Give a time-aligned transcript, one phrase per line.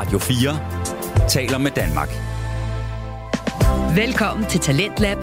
[0.00, 2.08] Radio 4 taler med Danmark.
[3.96, 5.18] Velkommen til Talentlab.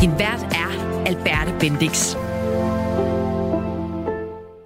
[0.00, 2.16] Din vært er Alberte Bendix.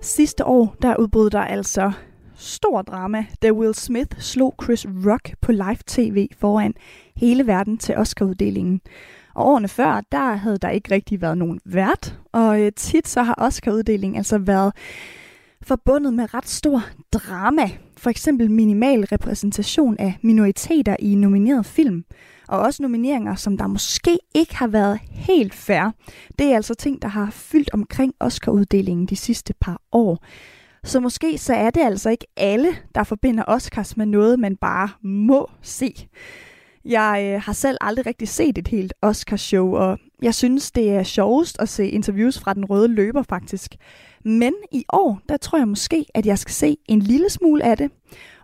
[0.02, 1.92] Sidste år, der udbrød der altså
[2.36, 6.74] stor drama, da Will Smith slog Chris Rock på live tv foran
[7.16, 8.80] hele verden til Oscar-uddelingen.
[9.34, 13.22] Og årene før, der havde der ikke rigtig været nogen vært, og øh, tit så
[13.22, 14.72] har Oscar-uddelingen altså været
[15.62, 16.82] forbundet med ret stor
[17.12, 17.70] drama.
[18.02, 22.04] For eksempel minimal repræsentation af minoriteter i nomineret film.
[22.48, 25.90] Og også nomineringer, som der måske ikke har været helt fair.
[26.38, 30.24] Det er altså ting, der har fyldt omkring Oscar-uddelingen de sidste par år.
[30.84, 34.88] Så måske så er det altså ikke alle, der forbinder Oscars med noget, man bare
[35.02, 36.08] må se.
[36.84, 41.02] Jeg øh, har selv aldrig rigtig set et helt Oscar-show, og jeg synes, det er
[41.02, 43.76] sjovest at se interviews fra den røde løber faktisk.
[44.24, 47.76] Men i år, der tror jeg måske, at jeg skal se en lille smule af
[47.76, 47.90] det.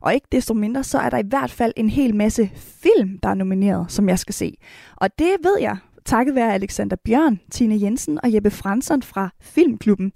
[0.01, 3.29] Og ikke desto mindre, så er der i hvert fald en hel masse film, der
[3.29, 4.55] er nomineret, som jeg skal se.
[4.97, 10.13] Og det ved jeg, takket være Alexander Bjørn, Tine Jensen og Jeppe Fransson fra Filmklubben.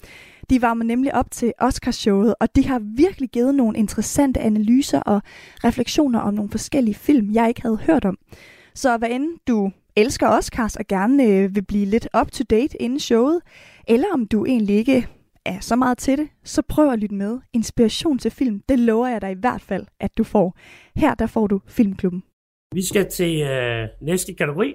[0.51, 5.01] De var med nemlig op til Oscarshowet, og de har virkelig givet nogle interessante analyser
[5.01, 5.23] og
[5.65, 8.19] refleksioner om nogle forskellige film, jeg ikke havde hørt om.
[8.75, 13.41] Så hvad end du elsker Oscars og gerne øh, vil blive lidt up-to-date inden showet,
[13.89, 15.09] eller om du egentlig ikke
[15.47, 17.41] er så meget til det, så prøv at lytte med.
[17.53, 20.57] Inspiration til film, det lover jeg dig i hvert fald, at du får.
[20.97, 22.23] Her der får du Filmklubben.
[22.75, 24.75] Vi skal til øh, næste kategori.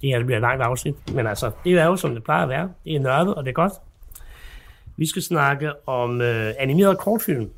[0.00, 2.42] Det her det bliver et langt afsnit, men altså, det er jo som det plejer
[2.42, 2.72] at være.
[2.84, 3.72] Det er nørdet, og det er godt.
[4.96, 7.50] Vi skal snakke om øh, animeret kortfilm.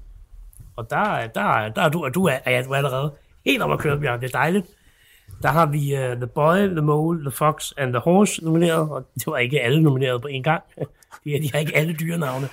[0.76, 3.78] Og der, der, der er du, og du er, ja, du allerede helt om at
[3.78, 4.20] køre, Bjørn.
[4.20, 4.66] Det er dejligt.
[5.42, 9.08] Der har vi uh, The Boy, The Mole, The Fox and The Horse nomineret, og
[9.14, 10.62] det var ikke alle nomineret på en gang.
[11.24, 12.48] De, de har ikke alle dyrenavne.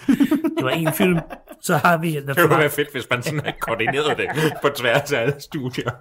[0.58, 1.20] Det var en film.
[1.62, 2.12] Så har vi...
[2.12, 4.28] The det ville være fedt, hvis man sådan havde koordineret det
[4.62, 5.92] på tværs af alle studier.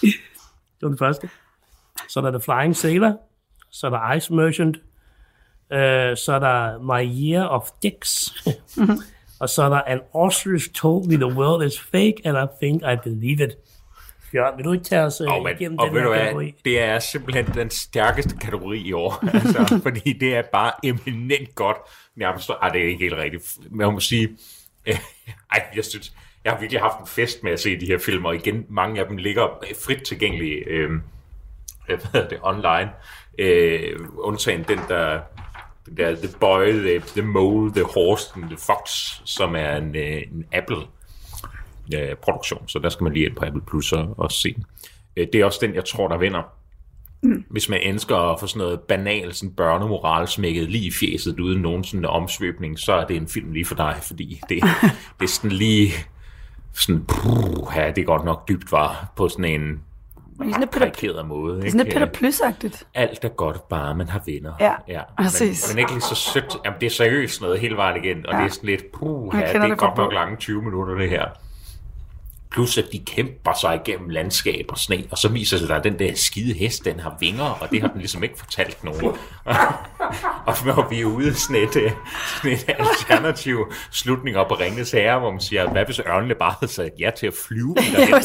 [0.00, 1.28] det var den første.
[2.08, 3.20] Så er der The Flying Sailor.
[3.70, 4.76] Så er der Ice Merchant.
[4.76, 8.34] Uh, så er der My Year of Dicks.
[9.40, 12.82] og så er der An Ostrich Told Me The World Is Fake, and I Think
[12.82, 13.56] I Believe It.
[14.34, 16.54] Bjørn, vil du ikke tage os oh, men, igennem og den her kategori?
[16.64, 21.76] Det er simpelthen den stærkeste kategori i år, altså, fordi det er bare eminent godt.
[22.16, 23.58] Nærmest, ej, det er ikke helt rigtigt.
[23.70, 24.28] Men jeg må sige,
[24.86, 24.98] øh,
[25.52, 26.12] ej, jeg synes,
[26.44, 29.00] jeg har virkelig haft en fest med at se de her film, og igen, mange
[29.00, 30.90] af dem ligger frit tilgængelige øh,
[31.86, 32.90] hvad hedder det, online.
[33.38, 35.20] Øh, undtagen den, der
[35.86, 38.90] den der The Boy, The, the Mole, The Horse, The Fox,
[39.24, 40.76] som er en, øh, en Apple
[41.94, 44.64] øh, produktion, så der skal man lige ind på Apple Plus og, og se den.
[45.16, 46.42] Øh, det er også den, jeg tror, der vinder.
[47.22, 47.44] Mm.
[47.50, 51.62] Hvis man ønsker at få sådan noget banal sådan børnemoral smækket lige i fjeset uden
[51.62, 54.62] nogen sådan omsvøbning, så er det en film lige for dig, fordi det,
[55.20, 55.92] det er sådan lige
[56.72, 59.82] sådan, puh, ja, det er godt nok dybt var på sådan en
[60.38, 61.56] sådan karikeret måde.
[61.56, 61.70] Ikke?
[61.70, 62.86] Sådan et Peter Plys-agtigt.
[62.94, 64.52] Alt er godt, bare man har venner.
[64.60, 65.00] Ja, ja.
[65.18, 65.26] Men,
[65.70, 66.56] men ikke lige så sødt.
[66.64, 68.38] Jamen, det er seriøst noget hele vejen igen, og ja.
[68.38, 71.28] det er sådan lidt, puh, ja, det er godt nok lange 20 minutter, det her.
[72.54, 75.98] Plus at de kæmper sig igennem landskab og sne, og så viser sig, at den
[75.98, 79.04] der skide hest, den har vinger, og det har den ligesom ikke fortalt nogen.
[80.48, 85.18] og når vi er ude sådan et, sådan et alternativ slutning op på Ringens Herre,
[85.18, 88.16] hvor man siger, hvad hvis ørnene bare havde sagt ja til at flyve ja,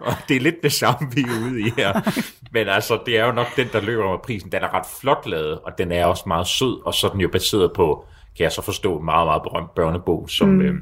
[0.00, 2.20] og det er lidt det samme, vi er ude i her.
[2.52, 4.52] Men altså, det er jo nok den, der løber med prisen.
[4.52, 7.20] Den er ret flot lavet, og den er også meget sød, og så er den
[7.20, 8.04] jo baseret på,
[8.36, 10.48] kan jeg så forstå, en meget, meget berømt børnebog, som...
[10.48, 10.60] Mm.
[10.60, 10.74] Øh,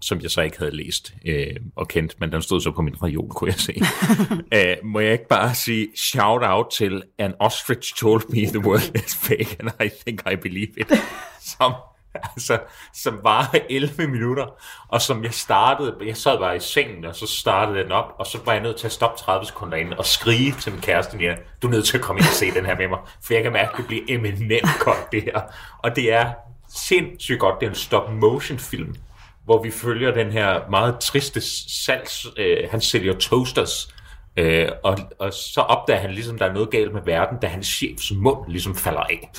[0.00, 3.02] som jeg så ikke havde læst øh, og kendt, men den stod så på min
[3.02, 3.80] reol, kunne jeg se.
[4.52, 8.96] Æh, må jeg ikke bare sige shout out til An Ostrich Told Me The World
[9.06, 10.92] Is Fake, and I Think I Believe It,
[11.40, 11.72] som,
[12.14, 12.58] altså,
[12.94, 14.46] som var 11 minutter,
[14.88, 18.26] og som jeg startede, jeg sad bare i sengen, og så startede den op, og
[18.26, 21.18] så var jeg nødt til at stoppe 30 sekunder ind og skrive til min kæreste,
[21.20, 23.34] ja, du er nødt til at komme ind og se den her med mig, for
[23.34, 25.40] jeg kan mærke, at det bliver eminent godt, det her.
[25.78, 26.32] Og det er
[26.76, 28.96] sindssygt godt, det er en stop motion film,
[29.44, 31.40] hvor vi følger den her meget triste
[31.84, 32.26] salgs...
[32.36, 33.94] Øh, han sælger toasters,
[34.36, 37.66] øh, og, og så opdager han ligesom, der er noget galt med verden, da hans
[37.66, 39.30] chefs mund ligesom falder af.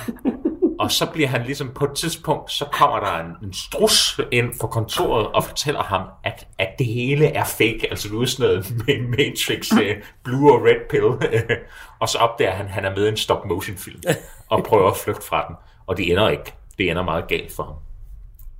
[0.80, 4.52] og så bliver han ligesom på et tidspunkt, så kommer der en, en strus ind
[4.60, 8.50] for kontoret og fortæller ham, at, at det hele er fake, altså nu er sådan
[8.50, 11.30] noget med Matrix, uh, blue og red pill,
[12.00, 14.00] og så opdager han, at han er med i en stop motion film
[14.50, 16.54] og prøver at flygte fra den, og det ender ikke.
[16.78, 17.89] Det ender meget galt for ham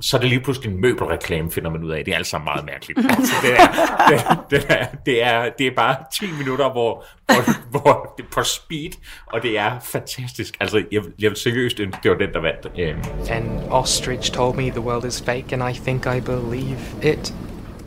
[0.00, 2.04] så er det lige pludselig en møbelreklame, finder man ud af.
[2.04, 2.98] Det er altså meget mærkeligt.
[3.20, 3.66] Altså, det, er,
[4.08, 4.20] det,
[4.50, 8.42] det, er, det, er, det er bare 10 minutter, hvor, hvor, hvor det er på
[8.42, 8.90] speed,
[9.26, 10.56] og det er fantastisk.
[10.60, 12.66] Altså, jeg, jeg vil seriøst ønske, det var den, der vandt.
[12.66, 13.28] Um.
[13.30, 17.34] An ostrich told me the world is fake, and I think I believe it.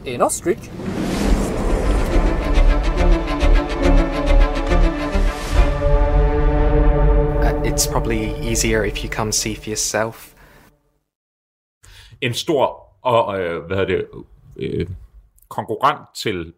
[0.06, 0.69] En ostrich?
[7.42, 10.33] Uh, it's probably easier if you come see for yourself.
[12.21, 14.06] En stor og, øh, hvad hedder det,
[14.57, 14.88] øh,
[15.50, 16.54] konkurrent til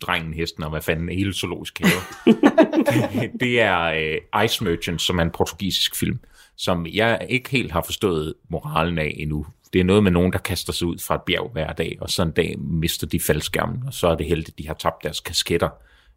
[0.00, 1.92] drengen, hesten og hvad fanden, hele zoologisk have.
[2.24, 6.20] det, det er øh, Ice Merchant, som er en portugisisk film,
[6.56, 9.46] som jeg ikke helt har forstået moralen af endnu.
[9.72, 12.10] Det er noget med nogen, der kaster sig ud fra et bjerg hver dag, og
[12.10, 15.02] så en dag mister de faldskærmen, og så er det heldigt, at de har tabt
[15.02, 15.68] deres kasketter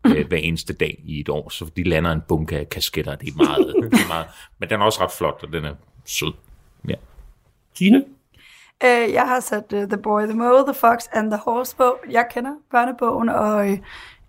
[0.05, 3.15] øh, hver eneste dag i et år, så de lander en bunke af kasketter.
[3.15, 4.27] Det er meget, det er meget
[4.59, 5.73] men den er også ret flot, og den er
[6.05, 6.33] sød.
[6.87, 6.95] Ja.
[7.73, 8.05] Tine?
[8.83, 11.97] Øh, jeg har sat uh, The Boy, The Mole, The Fox and The Horse på.
[12.11, 13.77] Jeg kender børnebogen, og øh,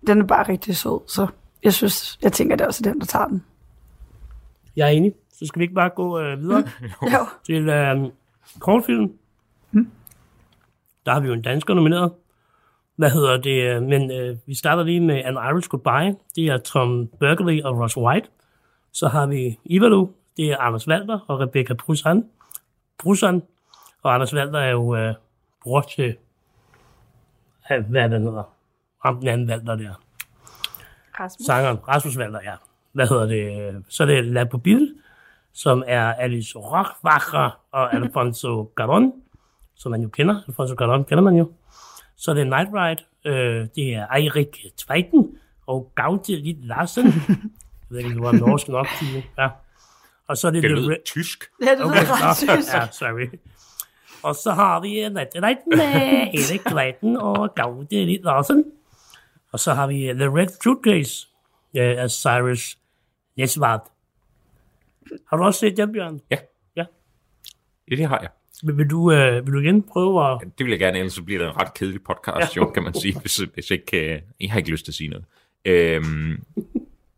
[0.07, 1.27] den er bare rigtig sød, så
[1.63, 3.43] jeg synes, jeg tænker, det er også den, der tager den.
[4.75, 5.13] Jeg er enig.
[5.39, 6.63] Så skal vi ikke bare gå øh, videre
[7.13, 7.25] Jo.
[7.45, 7.97] til øh,
[8.59, 9.11] kortfilm.
[11.05, 12.11] Der har vi jo en dansker nomineret.
[12.95, 13.83] Hvad hedder det?
[13.83, 16.15] Men øh, vi starter lige med An Irish Goodbye.
[16.35, 18.27] Det er Tom Burgley og Ross White.
[18.91, 20.07] Så har vi Ivalu.
[20.37, 22.25] Det er Anders Walter og Rebecca Brusan.
[22.97, 23.41] Brusan.
[24.03, 25.13] Og Anders Walter er jo øh,
[25.63, 26.15] bror til...
[27.67, 28.53] Hvad er det, den hedder?
[29.05, 29.93] Ham den anden Walter der.
[31.19, 31.45] Rasmus.
[31.45, 32.53] Sangeren Rasmus Walter, ja.
[32.93, 33.83] Hvad hedder det?
[33.89, 34.93] Så er det La Pupille,
[35.53, 39.13] som er Alice Rochwacher og Alfonso Garon,
[39.75, 40.41] som man jo kender.
[40.47, 41.51] Alfonso Garon kender man jo.
[42.15, 43.03] Så er det Night Ride.
[43.25, 45.91] Øh, det er Eirik Tveiten og
[46.27, 47.05] Litt Larsen.
[47.89, 48.87] Jeg ved ikke, om det var norsk nok.
[48.99, 49.23] Tine.
[49.37, 49.49] Ja.
[50.27, 51.43] Og så er det, Det Re- tysk.
[51.61, 53.27] Ja, det Okay, okay, synes ja, sorry.
[54.27, 55.83] Og så har vi Nette Leiten med
[56.39, 58.65] Erik Leiten og Gaude Litt Larsen.
[59.51, 61.27] Og så har vi The Red Suitcase
[61.77, 62.77] øh, af Cyrus
[63.37, 63.81] Nesvart.
[65.29, 66.19] Har du også set den, Bjørn?
[66.31, 66.37] Ja.
[66.75, 66.85] Ja.
[67.91, 68.29] Ja, det har jeg.
[68.63, 70.41] Vil, vil, du, øh, vil du igen prøve at...
[70.57, 72.93] Det vil jeg gerne, ellers så bliver det en ret kedelig podcast, jo, kan man
[72.93, 75.25] sige, hvis, hvis ikke, øh, jeg har ikke lyst til at sige noget.
[75.65, 76.43] Øhm,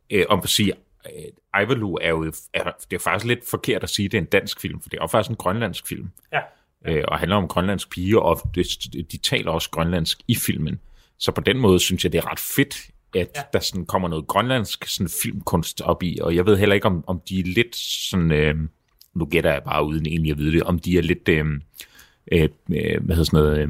[0.09, 0.73] øh, om at sige,
[1.05, 4.21] øh, Ivalu er jo, er, det er faktisk lidt forkert at sige, at det er
[4.21, 6.41] en dansk film, for det er jo faktisk en grønlandsk film, Ja.
[6.85, 8.67] Øh, og handler om grønlandsk piger, og det,
[9.11, 10.79] de taler også grønlandsk i filmen.
[11.17, 12.75] Så på den måde synes jeg, det er ret fedt,
[13.15, 13.41] at ja.
[13.53, 17.03] der sådan kommer noget grønlandsk sådan filmkunst op i, og jeg ved heller ikke, om,
[17.07, 18.55] om de er lidt sådan, øh,
[19.13, 21.45] nu gætter jeg bare uden egentlig at vide det, om de er lidt, øh,
[22.31, 23.69] øh, øh, hvad hedder sådan noget, øh,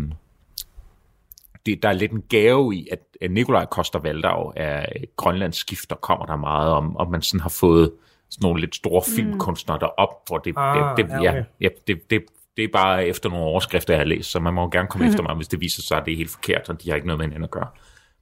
[1.66, 4.86] det, der er lidt en gave i, at, at Nikolaj Koster Valdau er
[5.16, 7.92] grønlandsk skifter, kommer der meget om, og man sådan har fået
[8.30, 11.44] sådan nogle lidt store filmkunstnere derop, hvor det, Ah, det, det, ja, okay.
[11.62, 12.22] ja, det, det,
[12.60, 15.08] det er bare efter nogle overskrifter, jeg har læst, så man må jo gerne komme
[15.08, 17.08] efter mig, hvis det viser sig, at det er helt forkert, og de har ikke
[17.08, 17.68] noget med hinanden at gøre.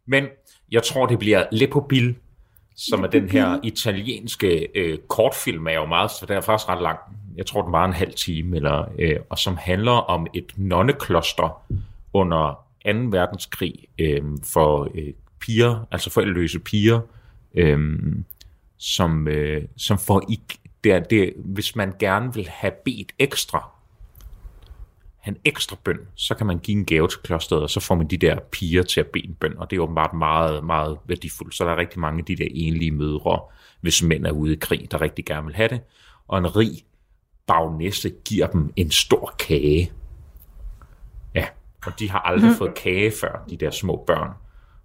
[0.06, 0.25] Men
[0.72, 2.16] jeg tror, det bliver Lepobil,
[2.75, 6.81] som er den her italienske øh, kortfilm, er jo meget, så den er faktisk ret
[6.81, 7.00] lang.
[7.36, 11.62] Jeg tror, den var en halv time, eller, øh, og som handler om et nonnekloster
[12.13, 12.92] under 2.
[12.94, 17.00] verdenskrig øh, for øh, piger, altså forældreløse piger,
[17.56, 18.00] øh,
[18.78, 20.40] som, øh, som får i,
[20.83, 23.76] det er, det, hvis man gerne vil have bedt ekstra,
[25.27, 28.07] en ekstra bøn, så kan man give en gave til klosteret, og så får man
[28.07, 31.56] de der piger til at bede en bøn, og det er åbenbart meget, meget værdifuldt.
[31.56, 33.41] Så der er rigtig mange af de der enlige mødre,
[33.81, 35.81] hvis mænd er ude i krig, der rigtig gerne vil have det,
[36.27, 36.71] og en rig
[37.47, 39.91] bagnæsse giver dem en stor kage.
[41.35, 41.47] Ja,
[41.85, 44.30] og de har aldrig fået kage før, de der små børn.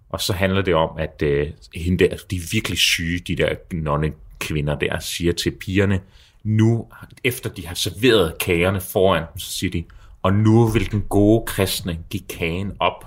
[0.09, 3.55] Og så handler det om, at øh, hende der, de er virkelig syge, de der
[3.71, 6.01] nonne kvinder der, siger til pigerne,
[6.43, 6.87] nu,
[7.23, 9.83] efter de har serveret kagerne foran dem, så siger de,
[10.23, 13.05] og nu vil den gode kristne give kagen op,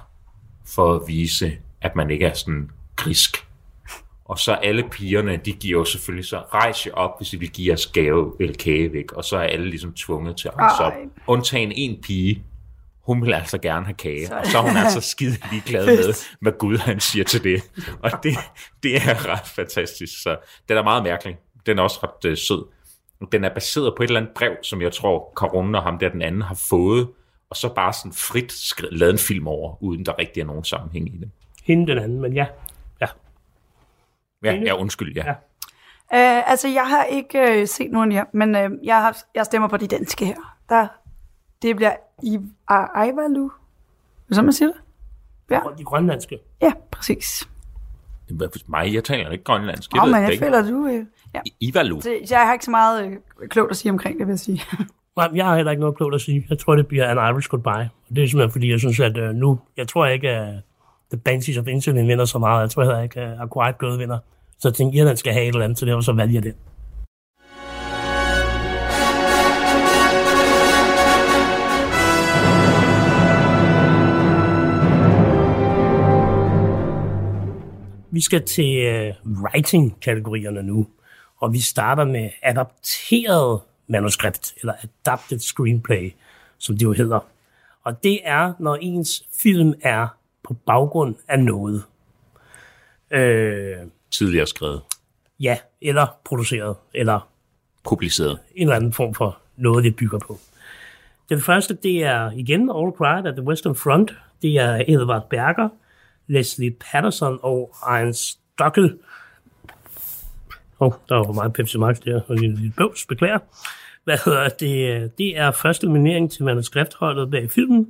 [0.66, 3.46] for at vise, at man ikke er sådan grisk.
[4.25, 7.50] Og så alle pigerne, de giver jo selvfølgelig så, rejs jer op, hvis I vil
[7.50, 9.12] give jeres gave eller kage væk.
[9.12, 10.92] Og så er alle ligesom tvunget til at rejse op.
[11.26, 12.44] Undtagen en pige,
[13.00, 14.37] hun vil altså gerne have kage.
[14.37, 17.62] Og så er hun altså skide ligeglad med, hvad Gud han siger til det.
[18.02, 18.37] Og det,
[18.82, 20.23] det er ret fantastisk.
[20.23, 20.37] Så
[20.68, 21.37] den er meget mærkelig.
[21.66, 22.64] Den er også ret øh, sød.
[23.32, 26.08] Den er baseret på et eller andet brev, som jeg tror, Karun og ham der
[26.08, 27.08] den anden har fået.
[27.50, 30.64] Og så bare sådan frit skrevet, lavet en film over, uden der rigtig er nogen
[30.64, 31.30] sammenhæng i det.
[31.64, 32.46] Hende den anden, men ja.
[33.00, 33.06] ja.
[34.44, 35.25] Ja, ja undskyld, ja.
[35.26, 35.32] Ja.
[36.12, 39.68] Øh, altså, jeg har ikke øh, set nogen her, men øh, jeg, har, jeg stemmer
[39.68, 40.58] på de danske her.
[40.68, 40.87] Der,
[41.62, 41.92] det bliver
[42.23, 42.38] i
[43.08, 43.50] Ivalu.
[44.28, 44.76] Det sådan, man siger det?
[45.50, 46.38] Ja, Og de grønlandske.
[46.62, 47.49] ja præcis.
[48.30, 49.94] Hvad for Mig, jeg taler ikke grønlandsk.
[49.94, 50.87] Jeg Åh, ved men jeg føler, du...
[50.87, 51.06] Øh,
[51.47, 51.50] ja.
[51.61, 52.00] Ivalu.
[52.00, 54.62] Så jeg har ikke så meget øh, klogt at sige omkring det, vil jeg sige.
[55.16, 56.47] Nej, jeg har heller ikke noget klogt at sige.
[56.50, 57.88] Jeg tror, det bliver An Irish Goodbye.
[58.09, 59.59] Og det er simpelthen, fordi jeg synes, at uh, nu...
[59.76, 60.55] Jeg tror ikke, at uh,
[61.11, 62.61] The Banshees of Insulin vinder så meget.
[62.61, 64.19] Jeg tror heller ikke, at uh, A Quiet Girl vinder.
[64.59, 66.55] Så jeg tænkte, Irland skal have et eller andet, så derfor så valgte jeg det.
[78.11, 80.87] Vi skal til uh, writing-kategorierne nu,
[81.38, 86.12] og vi starter med adapteret manuskript, eller adapted screenplay,
[86.59, 87.21] som det jo hedder.
[87.85, 90.09] Og det er, når ens film er
[90.43, 91.83] på baggrund af noget.
[93.11, 93.76] Øh,
[94.11, 94.83] Tidligere skrevet.
[95.40, 97.28] Ja, eller produceret, eller
[97.85, 98.38] publiceret.
[98.55, 100.38] En eller anden form for noget, det bygger på.
[101.28, 104.14] Den første, det er igen All Quiet at the Western Front.
[104.43, 105.69] Det er Edward Berger,
[106.26, 108.99] Leslie Patterson og Ian Stockel.
[110.80, 113.38] Åh, oh, der var meget Pepsi Max der, og en lille bøvs, beklager.
[114.04, 115.18] Hvad hedder det?
[115.18, 117.88] Det er første nominering til manuskriptholdet bag filmen.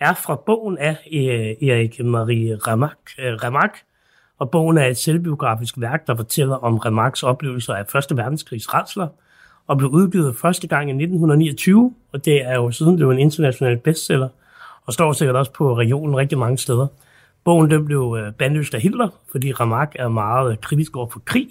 [0.00, 3.78] Er fra bogen af øh, Erik Marie Ramak, øh, Ramak
[4.38, 9.08] og bogen er et selvbiografisk værk, der fortæller om Remaks oplevelser af Første Verdenskrigs retsler,
[9.66, 13.78] og blev udgivet første gang i 1929, og det er jo siden blevet en international
[13.78, 14.28] bestseller,
[14.86, 16.86] og står sikkert også på regionen rigtig mange steder.
[17.44, 21.48] Bogen den blev øh, bandlyst af Hitler, fordi Remark er meget kritisk over for krig,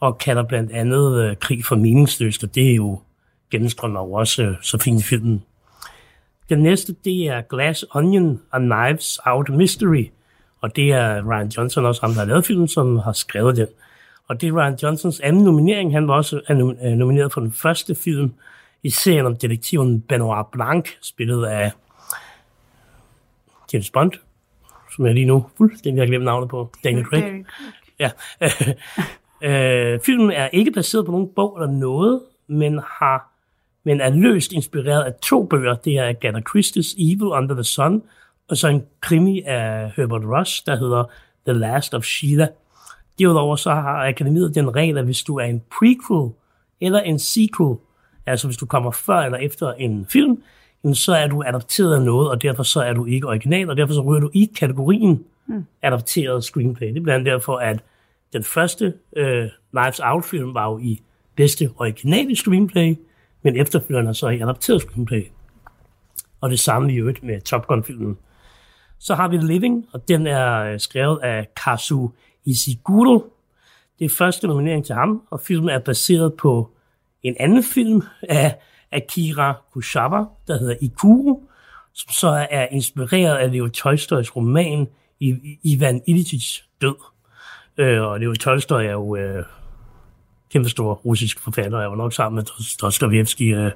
[0.00, 3.00] og kalder blandt andet øh, krig for meningsløst, og det er jo
[3.50, 5.44] gennemstrømmer jo også så fint i filmen.
[6.48, 10.10] Den næste, det er Glass Onion, A Knives Out Mystery,
[10.60, 13.66] og det er Ryan Johnson også, ham der har lavet filmen, som har skrevet den.
[14.28, 15.92] Og det er Ryan Johnsons anden nominering.
[15.92, 18.32] Han var også øh, nomineret for den første film
[18.82, 21.72] i serien om detektiven Benoit Blanc, spillet af
[23.72, 24.12] James Bond,
[24.96, 26.72] som jeg lige nu fuldstændig har glemt navnet på.
[26.84, 27.44] Daniel Craig.
[27.98, 28.10] Ja.
[29.42, 33.30] øh, filmen er ikke baseret på nogen bog eller noget, men har
[33.84, 35.74] men er løst inspireret af to bøger.
[35.74, 38.02] Det er Agatha Christie's Evil Under the Sun,
[38.48, 41.04] og så en krimi af Herbert Ross, der hedder
[41.46, 42.48] The Last of Sheila.
[43.18, 46.30] Derudover så har akademiet den regel, at hvis du er en prequel
[46.80, 47.76] eller en sequel,
[48.26, 50.42] altså hvis du kommer før eller efter en film,
[50.94, 53.94] så er du adapteret af noget, og derfor så er du ikke original, og derfor
[53.94, 55.66] så ryger du i kategorien mm.
[55.82, 56.88] adapteret screenplay.
[56.88, 57.80] Det er blandt andet derfor, at
[58.32, 61.02] den første øh, Knives Out-film var jo i
[61.36, 62.96] bedste originale screenplay,
[63.42, 65.26] men efterfølgende så i adapteret screenplay.
[66.40, 68.18] Og det samme i øvrigt med Top Gun-filmen.
[68.98, 72.08] Så har vi Living, og den er øh, skrevet af Kazu
[72.44, 73.32] Ishiguro.
[73.98, 76.70] Det er første nominering til ham, og filmen er baseret på
[77.22, 78.58] en anden film af
[78.92, 81.40] Akira Kurosawa, der hedder Ikuru,
[81.94, 84.88] som så er inspireret af Leo Tolstoys roman
[85.62, 87.09] Ivan Illich's død.
[87.80, 89.44] Øh, og Leo Tolstoy er jo øh,
[90.52, 92.44] kæmpestor russisk forfatter, jeg var nok sammen med
[92.80, 93.72] Dostoyevsky, øh,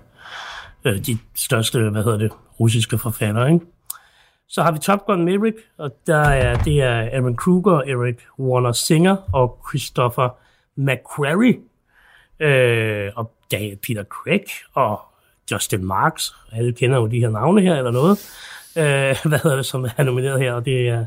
[0.85, 3.67] øh, de største, hvad hedder det, russiske forfattere, ikke?
[4.49, 8.73] Så har vi Top Gun Maverick, og der er, det er Aaron Kruger, Eric Warner
[8.73, 10.37] Singer og Christopher
[10.77, 11.59] McQuarrie.
[12.41, 14.45] Øh, og der er Peter Craig
[14.75, 15.01] og
[15.53, 16.35] Justin Marks.
[16.53, 18.19] Alle kender jo de her navne her eller noget.
[18.77, 21.05] Øh, hvad hedder det, som er nomineret her, og det er,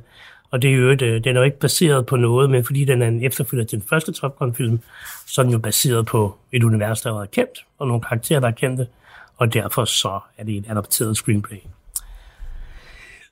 [0.52, 3.02] og det er jo øh, den er jo ikke baseret på noget, men fordi den
[3.02, 4.80] er en efterfølger til den første Top Gun-film,
[5.28, 8.48] så er den jo baseret på et univers, der var kendt, og nogle karakterer, der
[8.48, 8.88] er kendte,
[9.38, 11.58] og derfor så er det et adopteret screenplay.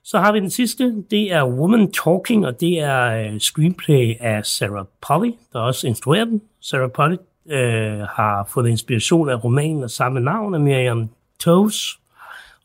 [0.04, 4.46] Så har vi den sidste, det er Woman Talking, og det er øh, screenplay af
[4.46, 6.42] Sarah Polly, der også instruerer den.
[6.60, 7.16] Sarah Polly
[7.48, 11.08] øh, har fået inspiration af romanen af samme navn af Miriam
[11.40, 12.00] Toews,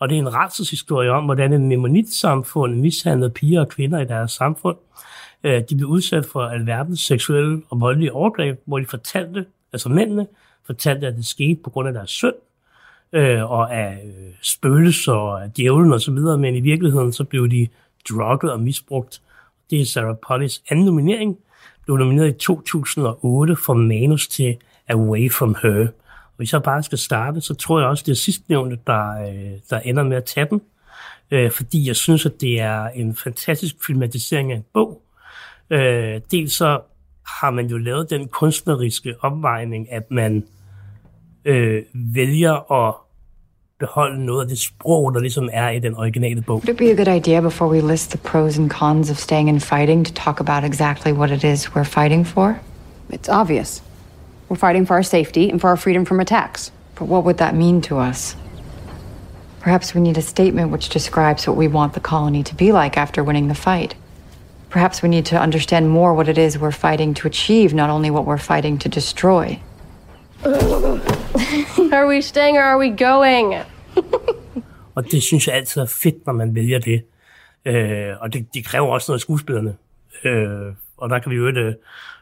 [0.02, 4.32] og det er en retshistorie om, hvordan en memonitsamfund mishandlede piger og kvinder i deres
[4.32, 4.78] samfund.
[5.44, 10.28] Øh, de blev udsat for alverdens seksuelle og voldelige overgreb, hvor de fortalte, altså mændene,
[10.66, 12.36] fortalte, at det skete på grund af deres synd,
[13.14, 17.68] øh, og af øh, spøgelser og af djævlen osv., men i virkeligheden så blev de
[18.10, 19.22] drugget og misbrugt.
[19.70, 21.38] Det er Sarah Pollys anden nominering.
[21.86, 24.58] Blev nomineret i 2008 for manus til
[24.90, 25.88] Away From Her.
[26.42, 29.80] Hvis jeg bare skal starte, så tror jeg også, det er sidstnævnte, der, øh, der
[29.80, 30.62] ender med at tage den.
[31.32, 35.02] Øh, fordi jeg synes, at det er en fantastisk filmatisering af en bog.
[35.70, 36.82] Øh, dels så
[37.28, 40.44] har man jo lavet den kunstneriske opvejning, at man
[41.46, 42.96] øh, vælger at
[43.80, 46.56] beholde noget af det sprog, der ligesom er i den originale bog.
[46.56, 49.50] Would it be a good idea before we list the pros and cons of staying
[49.50, 52.60] and fighting to talk about exactly what it is we're fighting for?
[53.10, 53.91] It's obvious.
[54.52, 56.74] We're fighting for our safety and for our freedom from attacks.
[56.96, 58.36] But what would that mean to us?
[59.62, 62.98] Perhaps we need a statement which describes what we want the colony to be like
[62.98, 63.96] after winning the fight.
[64.70, 68.12] Perhaps we need to understand more what it is we're fighting to achieve, not only
[68.12, 69.58] what we're fighting to destroy.
[71.94, 73.56] are we staying or are we going?
[74.96, 77.04] og det synes jeg altid er fedt, når man vælger det.
[77.66, 79.76] Øh, og det, det kræver også noget af skuespillerne.
[80.24, 81.76] Øh, og der kan vi jo øh,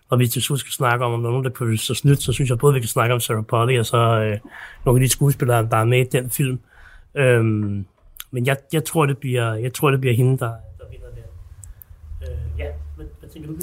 [0.10, 2.22] Og vi til slut skal snakke om, om der er nogen, der kan så snydt,
[2.22, 4.40] så synes jeg både, vi kan snakke om Sarah Polly, og så øh,
[4.86, 6.60] nogle af de skuespillere, der er med i den film.
[7.16, 7.86] Øhm,
[8.32, 11.24] men jeg, jeg, tror, det bliver, jeg tror, det bliver hende, der, der vinder det.
[12.30, 13.56] Øh, ja, hvad, hvad tænker du,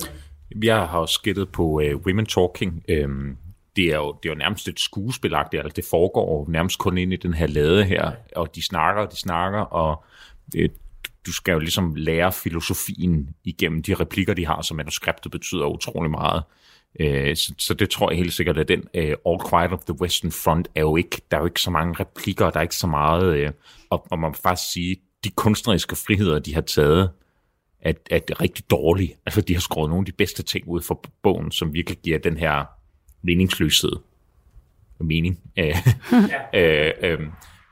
[0.63, 2.83] Jeg har også skættet på øh, Women Talking.
[2.89, 3.37] Øhm,
[3.77, 7.13] det er, jo, det er jo nærmest et skuespilagtigt, altså det foregår nærmest kun ind
[7.13, 10.05] i den her lade her, og de snakker, og de snakker, og
[10.53, 10.73] det,
[11.27, 16.11] du skal jo ligesom lære filosofien igennem de replikker, de har, så manuskriptet betyder utrolig
[16.11, 16.43] meget.
[17.01, 20.01] Øh, så, så det tror jeg helt sikkert, at den uh, All Quiet of the
[20.01, 22.77] Western Front er jo ikke, der er jo ikke så mange replikker, der er ikke
[22.77, 23.53] så meget, uh,
[23.91, 27.11] og, og man må faktisk sige, de kunstneriske friheder, de har taget,
[27.81, 29.17] er, er rigtig dårlige.
[29.27, 32.19] Altså, de har skrevet nogle af de bedste ting ud for bogen, som virkelig giver
[32.19, 32.65] den her
[33.23, 33.93] meningsløshed
[35.01, 35.41] mening.
[35.57, 35.83] ja.
[36.55, 37.19] øh, øh,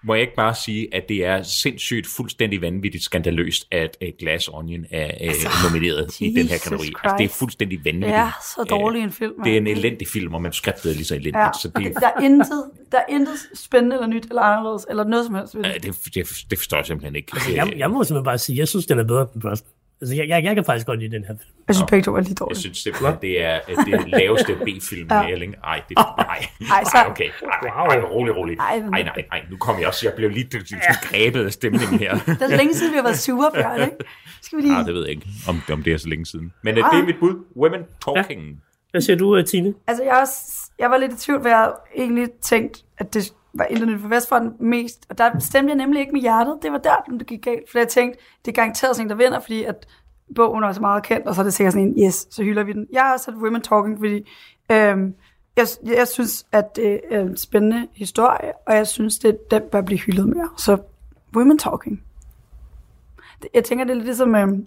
[0.05, 4.49] må jeg ikke bare sige, at det er sindssygt fuldstændig vanvittigt skandaløst, at uh, Glass
[4.49, 6.93] Onion er uh, altså, nomineret Jesus i den her kategori.
[7.05, 8.13] Altså, det er fuldstændig vanvittigt.
[8.13, 9.33] Ja, så dårlig en film.
[9.45, 11.37] Det er en elendig film, og manuskriptet er lige så elendigt.
[11.37, 15.05] Ja, så det, der, er intet, der er intet spændende eller nyt eller anderledes, eller
[15.05, 15.55] noget som helst.
[15.55, 17.31] Ja, det, det, det forstår jeg simpelthen ikke.
[17.33, 19.69] Altså, jeg, jeg må simpelthen bare sige, jeg synes, den er bedre end den første.
[20.01, 21.55] Altså, jeg, jeg, jeg kan faktisk godt lide den her film.
[21.69, 22.55] Jeg synes begge to er lige dårlige.
[22.55, 25.23] Jeg synes simpelthen, det er det laveste B-film ja.
[25.23, 25.55] med Erling.
[25.65, 26.47] Ej, det, nej.
[26.71, 26.97] Ej, så...
[26.97, 27.29] Ej, okay.
[27.65, 28.59] Ej, ej, rolig, rolig.
[28.59, 29.43] Ej, nej, nej, nej.
[29.51, 30.07] Nu kommer jeg også.
[30.07, 30.49] Jeg blev lige
[31.03, 32.19] grebet af stemningen her.
[32.41, 33.97] det er længe siden, vi har været sure, Bjørn, ikke?
[34.43, 34.73] Skal vi lige...
[34.73, 36.53] Nej, det ved jeg ikke, om, om det er så længe siden.
[36.63, 37.45] Men uh, det er mit bud.
[37.57, 38.43] Women Talking.
[38.49, 38.55] Ja.
[38.91, 39.75] Hvad siger du, øh, Tine?
[39.87, 40.35] Altså, jeg, også,
[40.79, 44.61] jeg var lidt i tvivl, hvad jeg egentlig tænkt, at det var Internet for Vestfront
[44.61, 45.07] mest.
[45.09, 46.59] Og der stemte jeg nemlig ikke med hjertet.
[46.63, 47.71] Det var der, det gik galt.
[47.71, 49.87] For jeg tænkte, det er garanteret sådan der vinder, fordi at
[50.35, 52.65] bogen er så meget kendt, og så er det sikkert sådan en, yes, så hylder
[52.65, 52.87] vi den.
[52.93, 54.31] Jeg har sat Women Talking, fordi
[54.71, 55.15] øhm,
[55.57, 59.81] jeg, jeg synes, at det er en spændende historie, og jeg synes, det den bør
[59.81, 60.49] blive hyldet mere.
[60.57, 60.79] Så
[61.37, 62.03] Women Talking.
[63.55, 64.67] Jeg tænker, det er lidt ligesom, øhm,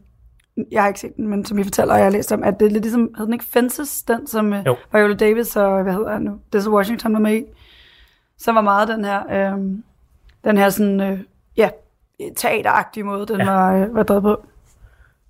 [0.71, 2.59] jeg har ikke set den, men som I fortæller, og jeg har læst om, at
[2.59, 5.93] det er lidt ligesom, hed den ikke Fences, den som øh, Viola Davis og, hvad
[5.93, 7.43] hedder han nu, Denzel Washington var med i,
[8.37, 9.83] som var meget den her, øhm,
[10.43, 11.19] den her sådan, øh,
[11.57, 11.69] ja,
[12.35, 13.51] teateragtige måde, den ja.
[13.51, 14.45] var, øh, var drevet på.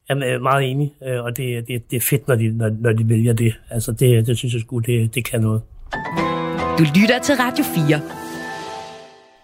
[0.09, 2.93] Jeg er meget enig, øh, og det, det, det er fedt, når de, når, når
[2.93, 3.53] de vælger det.
[3.69, 5.61] Altså, det, det synes jeg sgu, det, det kan noget.
[6.79, 8.01] Du lytter til Radio 4.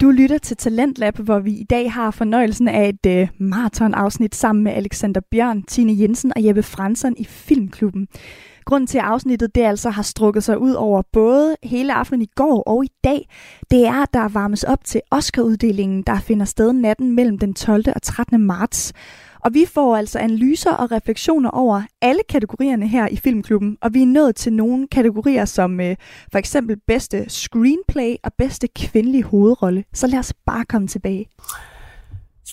[0.01, 4.63] Du lytter til Talentlab, hvor vi i dag har fornøjelsen af et uh, maratonafsnit sammen
[4.63, 8.07] med Alexander Bjørn, Tine Jensen og Jeppe Fransson i Filmklubben.
[8.65, 12.29] Grunden til, at afsnittet det altså har strukket sig ud over både hele aftenen i
[12.35, 13.29] går og i dag,
[13.71, 17.83] det er, at der varmes op til Oscar-uddelingen, der finder sted natten mellem den 12.
[17.95, 18.41] og 13.
[18.41, 18.93] marts.
[19.43, 24.01] Og vi får altså analyser og refleksioner over alle kategorierne her i Filmklubben, og vi
[24.01, 25.95] er nået til nogle kategorier som øh,
[26.31, 29.83] for eksempel bedste screenplay og bedste kvindelige hovedrolle.
[29.93, 31.25] Så lad os bare komme tilbage.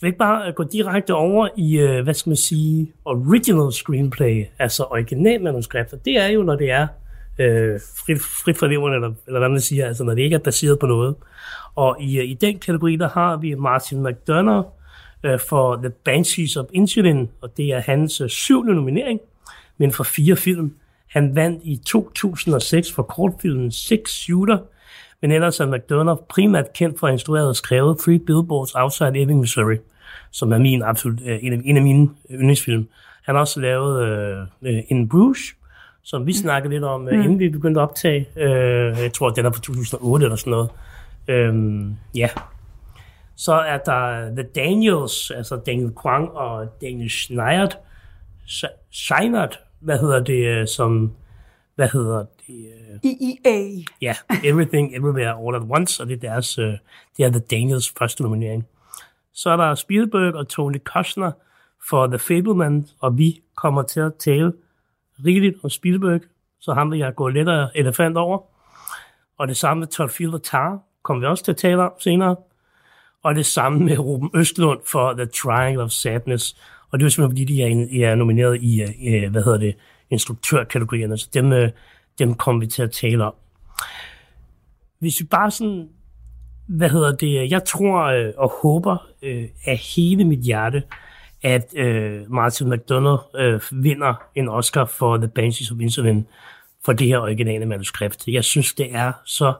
[0.01, 3.73] Skal vi ikke bare øh, gå direkte over i, øh, hvad skal man sige, original
[3.73, 5.97] screenplay, altså originalmanuskripter?
[5.97, 6.87] Det er jo, når det er
[7.39, 10.41] øh, frit, fri fra leveren, eller, eller hvad man siger, altså når det ikke er
[10.41, 11.15] baseret på noget.
[11.75, 14.67] Og i, øh, i den kategori, der har vi Martin McDonough,
[15.25, 19.21] øh, for The Banshees of Insulin, og det er hans øh, syvende nominering,
[19.79, 20.75] men for fire film.
[21.11, 24.59] Han vandt i 2006 for kortfilmen Six Shooter,
[25.23, 29.41] men ellers er McDonough primært kendt for at instruere og skrevet Three Billboards Outside Ebbing,
[29.41, 29.77] Missouri,
[30.31, 32.89] som er min absolut, øh, en, af, en af mine yndlingsfilm.
[33.23, 35.39] Han har også lavet øh, øh In Bruges,
[36.03, 37.23] som vi snakkede lidt om, øh, mm.
[37.23, 38.29] inden vi begyndte at optage.
[38.37, 40.71] Øh, jeg tror, den er fra 2008 eller sådan noget.
[41.29, 42.29] Øh, ja,
[43.37, 47.69] så er der The Daniels, altså Daniel Kwang og Daniel Schneider,
[48.91, 51.13] Scheinert, hvad hedder det, øh, som,
[51.75, 52.71] hvad hedder det?
[53.05, 53.83] EEA.
[54.03, 56.73] Ja, Everything Everywhere All at Once, og det er deres, øh,
[57.17, 58.67] det er The Daniels første nominering.
[59.41, 61.33] Så er der Spielberg og Tony Kushner
[61.89, 64.53] for The Fableman, og vi kommer til at tale
[65.25, 66.21] rigeligt om Spielberg,
[66.61, 68.39] så ham vil jeg gå lettere elefant over.
[69.39, 71.93] Og det samme med Todd Field og Tar kommer vi også til at tale om
[71.99, 72.37] senere
[73.23, 76.57] og det samme med Ruben Østlund for The Triangle of Sadness.
[76.91, 77.63] Og det er simpelthen, fordi de
[78.03, 79.77] er, er nomineret i, i, hvad hedder det,
[80.11, 81.71] instruktørkategorierne, så dem, øh,
[82.19, 83.35] dem kommer vi til at tale om.
[84.99, 85.89] Hvis vi bare sådan,
[86.71, 90.83] hvad hedder det, jeg tror øh, og håber øh, af hele mit hjerte,
[91.43, 96.27] at øh, Martin McDonough øh, vinder en Oscar for The Banshees of Inisherin
[96.85, 98.29] for det her originale manuskript.
[98.29, 99.55] Jeg synes, det er så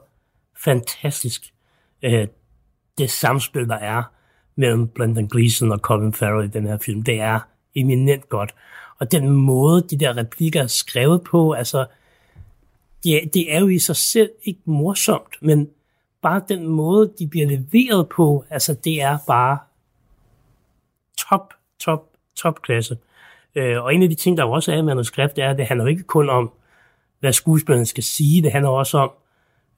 [0.63, 1.53] fantastisk
[2.01, 2.27] øh,
[2.97, 4.03] det samspil, der er
[4.55, 7.39] mellem Brendan Gleeson og Colin Farrell i den her film, det er
[7.75, 8.55] eminent godt.
[8.99, 11.85] Og den måde, de der replikker er skrevet på, altså,
[13.03, 15.69] det, det er jo i sig selv ikke morsomt, men
[16.21, 19.57] bare den måde, de bliver leveret på, altså, det er bare
[21.17, 22.03] top, top,
[22.35, 22.97] top klasse.
[23.55, 25.87] Øh, og en af de ting, der også er i manuskript, er, at det handler
[25.87, 26.51] ikke kun om,
[27.19, 29.11] hvad skuespilleren skal sige, det handler også om,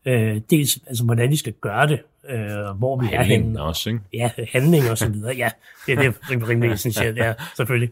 [0.06, 1.99] øh, dels altså, hvordan de skal gøre det.
[2.29, 3.62] øh, hvor vi handling er henne.
[3.62, 4.01] også, ikke?
[4.13, 5.36] Ja, handling og så videre.
[5.36, 5.49] Ja,
[5.88, 7.91] det, det er rimelig essentielt, ja, selvfølgelig.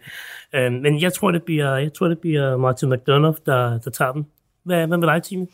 [0.53, 4.11] Øh, men jeg tror, det bliver, jeg tror, det bliver Martin McDonough, der, der tager
[4.11, 4.27] den.
[4.63, 5.47] Hvad, hvad med dig, Tine?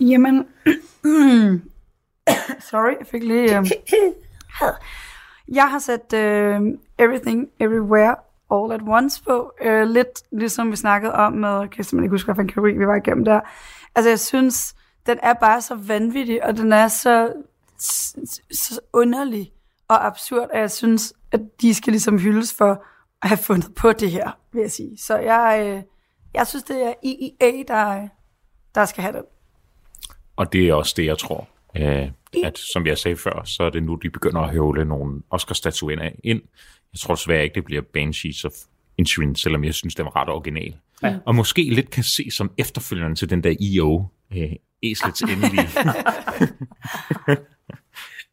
[0.00, 0.46] Jamen,
[2.70, 3.58] sorry, jeg fik lige...
[3.58, 3.66] Øh...
[5.52, 6.60] Jeg har sat øh,
[6.98, 8.16] Everything, Everywhere,
[8.50, 9.52] All at Once på.
[9.62, 12.86] Øh, lidt ligesom vi snakkede om med, kan jeg simpelthen ikke huske, hvilken kategori vi
[12.86, 13.40] var igennem der.
[13.94, 14.74] Altså, jeg synes,
[15.06, 17.32] den er bare så vanvittig, og den er så,
[18.50, 19.52] så underlig
[19.88, 22.84] og absurd, at jeg synes, at de skal ligesom hyldes for
[23.22, 24.98] at have fundet på det her, vil jeg sige.
[24.98, 25.82] Så jeg, øh,
[26.34, 28.08] jeg synes, det er IEA, der,
[28.74, 29.24] der skal have den.
[30.36, 31.48] Og det er også det, jeg tror.
[31.76, 32.10] Øh,
[32.44, 36.10] at som jeg sagde før, så er det nu, de begynder at høvle nogle Oscar-statuetter
[36.24, 36.42] ind.
[36.92, 38.52] Jeg tror desværre ikke, det bliver Banshees of
[38.98, 40.74] Inisherin, selvom jeg synes, det var ret original.
[41.02, 41.16] Ja.
[41.24, 44.52] Og måske lidt kan se som efterfølgeren til den der EO, øh,
[44.82, 45.68] Æslets endelige.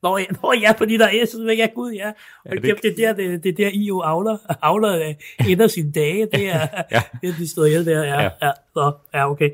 [0.03, 2.09] Nå, ja, nå ja, fordi der er æslet, ja gud, ja.
[2.45, 5.13] Og ja, det, det, der, det, det der IO avler, avler
[5.47, 7.01] et af sine dage, det er, ja.
[7.21, 8.29] det, er de stod ihjel der, ja, ja.
[8.41, 9.49] ja, så, ja okay.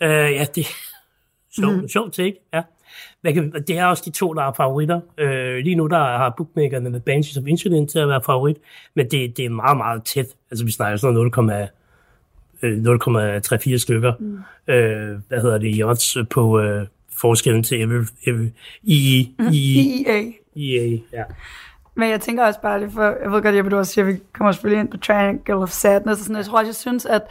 [0.00, 0.66] Uh, ja, det
[1.56, 1.88] sjovt, mm.
[1.88, 2.62] sjovt take, ja.
[3.24, 5.00] Kan, det er også de to, der er favoritter.
[5.22, 8.56] Uh, lige nu der har bookmakerne med Banshees of Insulin til at være favorit,
[8.94, 10.26] men det, det er meget, meget tæt.
[10.50, 11.70] Altså vi snakker sådan noget
[13.72, 14.12] 0,3-4 stykker.
[14.18, 14.34] Mm.
[14.68, 16.86] Uh, hvad hedder det i odds på, uh,
[17.20, 18.48] forskellen til every, every,
[18.88, 20.32] EE, EEA.
[20.56, 21.24] EA, ja.
[21.94, 24.12] Men jeg tænker også bare lige for, jeg ved godt, at du også siger, at
[24.12, 27.06] vi kommer selvfølgelig ind på Triangle of Sadness og sådan Jeg tror også, jeg synes,
[27.06, 27.22] at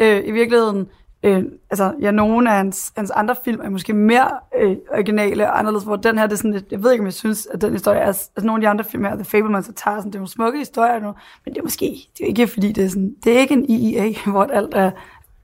[0.00, 0.88] øh, i virkeligheden,
[1.22, 5.58] øh, altså, ja, nogle af hans, hans andre film er måske mere øh, originale og
[5.58, 7.72] anderledes, hvor den her, det er sådan jeg ved ikke, om jeg synes, at den
[7.72, 10.18] historie er, altså nogle af de andre film her, The Fablemans og Tarzan, det er
[10.18, 13.14] nogle smukke historier nu, men det er måske, det er ikke fordi, det er sådan,
[13.24, 14.90] det er ikke en EEA, hvor alt er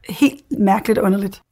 [0.08, 1.42] helt mærkeligt underligt.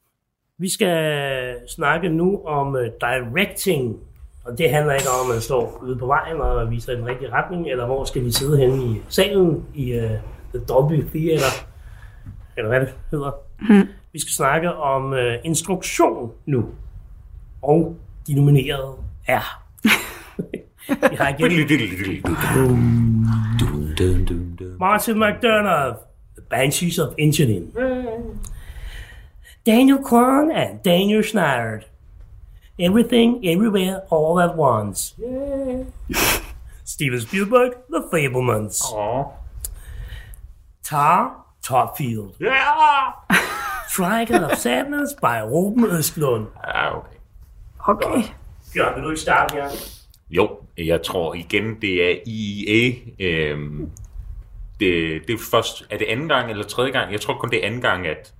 [0.58, 3.96] Vi skal snakke nu om uh, directing,
[4.44, 7.32] og det handler ikke om, at man står ude på vejen og viser den rigtige
[7.32, 10.10] retning, eller hvor skal vi sidde henne i salen i uh,
[10.54, 11.52] The Dolby Theater,
[12.56, 13.30] eller hvad det hedder.
[13.60, 13.88] Mm.
[14.16, 16.64] Vi skal snakke om uh, instruktion nu,
[17.62, 19.62] og de nominerede er...
[21.10, 21.50] Vi har igen...
[24.78, 25.96] Martin McDonough,
[26.36, 27.72] The Banshees of Inisherin.
[29.66, 31.80] Daniel Kwan and Daniel Schneider.
[32.78, 35.14] Everything, everywhere, all at once.
[36.94, 38.80] Steven Spielberg, The Fablemans.
[38.80, 39.32] Aww.
[40.82, 42.34] Tar, Topfield.
[42.40, 43.65] Yeah!
[43.96, 46.46] Triangle of Sadness by Ruben Østlund.
[46.66, 47.16] Ja, okay.
[47.78, 48.22] Okay.
[48.74, 49.70] Bjørn, vil du ikke starte, Bjørn?
[50.30, 52.92] Jo, jeg tror igen, det er IEA.
[53.20, 53.90] Øhm,
[54.80, 57.12] det, det er først, er det anden gang eller tredje gang?
[57.12, 58.32] Jeg tror kun det er anden gang, at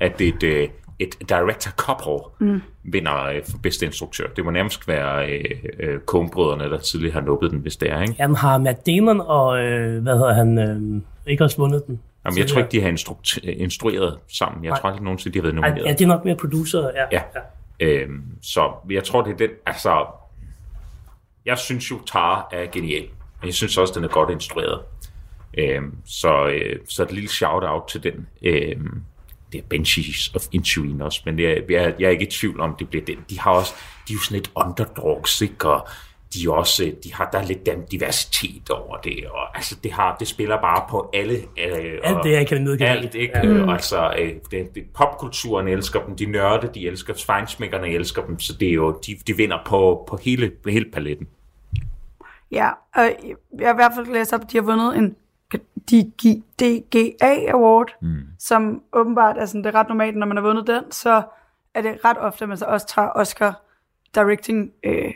[0.00, 0.68] at et, øh,
[0.98, 2.62] et director couple mm.
[2.84, 4.26] vinder øh, for bedste instruktør.
[4.36, 5.44] Det må nærmest være øh,
[5.80, 8.14] øh, Coen-brødrene, der tidligere har nubbet den, hvis det er, ikke?
[8.18, 12.00] Jamen har Matt Damon og, øh, hvad hedder han, øh, ikke også vundet den?
[12.26, 14.64] Jamen, jeg tror ikke, de har instru- instrueret sammen.
[14.64, 14.80] Jeg Nej.
[14.80, 15.84] tror aldrig nogensinde, de har været nomineret.
[15.86, 17.04] Ja, det er nok mere producer, ja.
[17.12, 17.22] ja.
[17.34, 17.40] ja.
[17.86, 20.06] Øhm, så jeg tror, det er den, altså,
[21.46, 23.04] jeg synes jo, Tara er genial.
[23.40, 24.80] Og jeg synes også, den er godt instrueret.
[25.58, 28.26] Øhm, så, øh, så et lille shout-out til den.
[28.42, 29.02] Øhm,
[29.52, 32.76] det er Banshees of Intuin også, men jeg, jeg, jeg er ikke i tvivl om,
[32.78, 33.16] det bliver den.
[33.30, 33.74] De har også,
[34.08, 35.68] de er jo sådan lidt underdogs, ikke?
[35.68, 35.88] Og
[36.34, 39.92] de er også, de har, der er lidt den diversitet over det, og altså det
[39.92, 41.34] har, det spiller bare på alle.
[41.34, 42.88] Øh, alt det, jeg kan nødgive.
[42.88, 43.38] Alt, ikke?
[43.38, 43.46] Ja.
[43.46, 48.38] Øh, altså, øh, det, det, popkulturen elsker dem, de nørde, de elsker, fejnsmækkerne elsker dem,
[48.38, 51.28] så det er jo, de, de vinder på, på hele, hele paletten.
[52.50, 53.02] Ja, og
[53.58, 55.16] jeg har i hvert fald læst op, at de har vundet en
[56.60, 58.20] DGA Award, mm.
[58.38, 61.22] som åbenbart er sådan, det er ret normalt, når man har vundet den, så
[61.74, 63.62] er det ret ofte, at man så også tager Oscar
[64.14, 65.12] Directing øh,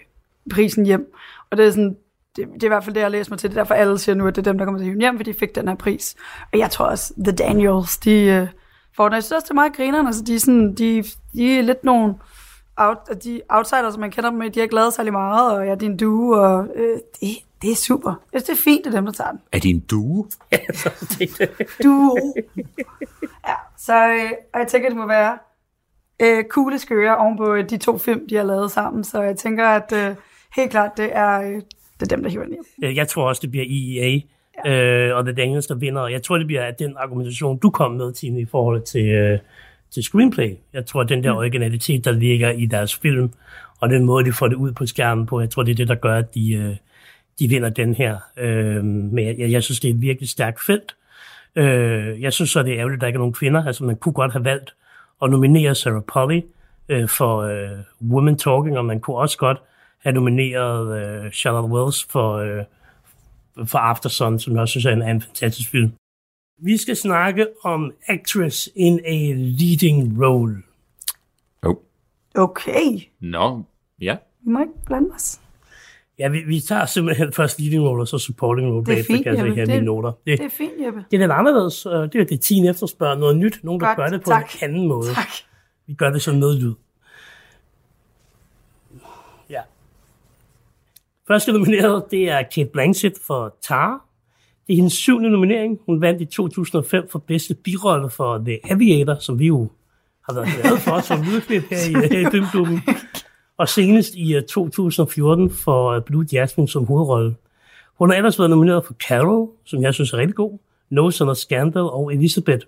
[0.50, 1.12] prisen hjem.
[1.50, 1.96] Og det er sådan,
[2.36, 3.50] det, det er i hvert fald det, jeg læser mig til.
[3.50, 5.16] Det er derfor, alle siger nu, at det er dem, der kommer til at hjem,
[5.16, 6.16] fordi de fik den her pris.
[6.52, 8.48] Og jeg tror også, The Daniels, de øh,
[8.96, 9.14] får den.
[9.14, 10.08] Jeg synes også, det er meget grinerne.
[10.08, 12.14] Altså, de, er sådan, de, de er lidt nogle
[12.76, 14.50] out, de outsiders, som man kender dem med.
[14.50, 17.28] De har ikke lavet særlig meget, og jeg er din due, og øh, det,
[17.62, 18.14] det er super.
[18.32, 19.40] Jeg synes, det er fint, at dem, der tager den.
[19.52, 20.26] Er det en due?
[20.52, 20.58] Ja,
[21.82, 22.32] Due.
[23.48, 25.38] Ja, så øh, og jeg tænker, det må være
[26.20, 29.04] øh, kugle skøre oven på de to film, de har lavet sammen.
[29.04, 30.16] Så jeg tænker, at øh,
[30.56, 31.54] helt klart, det er, øh,
[32.00, 32.96] det er dem, der hiver den hjem.
[32.96, 34.20] Jeg tror også, det bliver EEA,
[34.66, 35.08] ja.
[35.08, 36.08] øh, og er Daniels, der vinder.
[36.08, 39.38] Jeg tror, det bliver at den argumentation, du kom med, Tine, i forhold til, øh,
[39.90, 40.56] til screenplay.
[40.72, 41.38] Jeg tror, at den der mm.
[41.38, 43.32] originalitet, der ligger i deres film,
[43.80, 45.88] og den måde, de får det ud på skærmen på, jeg tror, det er det,
[45.88, 46.52] der gør, at de...
[46.52, 46.76] Øh,
[47.40, 48.18] de vinder den her.
[48.36, 50.96] Øh, men jeg, jeg synes, det er et virkelig stærkt felt.
[51.56, 53.66] Øh, jeg synes så, det er ærgerligt, at der ikke er nogen kvinder.
[53.66, 54.74] Altså, man kunne godt have valgt
[55.22, 56.40] at nominere Sarah Polly
[56.88, 57.78] øh, for øh,
[58.10, 59.58] Women Talking, og man kunne også godt
[60.02, 62.64] have nomineret øh, Charlotte Wells for, øh,
[63.66, 65.92] for Aftersun, som jeg også synes er en, en fantastisk film.
[66.62, 70.62] Vi skal snakke om Actress in a Leading Role.
[71.62, 71.74] Oh.
[72.34, 73.00] Okay.
[73.20, 73.62] Nå, no.
[74.00, 74.16] ja.
[74.44, 75.40] Vi må ikke blande os.
[76.18, 78.86] Ja, vi, vi tager simpelthen først leading role, og så supporting role.
[78.86, 80.12] Det er fint, kan have Det, mine noter.
[80.26, 81.04] Det, det er fint, Jeppe.
[81.10, 81.86] det er lidt anderledes.
[81.86, 83.60] øh, Det er det 10 efterspørger noget nyt.
[83.62, 84.54] Nogen, der Godt, gør det på tak.
[84.54, 85.14] en anden måde.
[85.14, 85.28] Tak.
[85.86, 86.74] Vi gør det som noget lyd.
[89.50, 89.60] Ja.
[91.30, 94.04] Første nomineret, det er Kate Blanchett for Tar.
[94.66, 95.80] Det er hendes syvende nominering.
[95.86, 99.68] Hun vandt i 2005 for bedste birolle for The Aviator, som vi jo
[100.28, 102.80] har været glade for som lydklip her i, i Filmklubben.
[103.56, 107.34] Og senest i øh, 2014 for øh, Blue Jasmine som hovedrolle.
[107.98, 110.58] Hun har ellers været nomineret for Carol, som jeg synes er rigtig god,
[110.90, 112.66] No Son of Scandal og Elizabeth.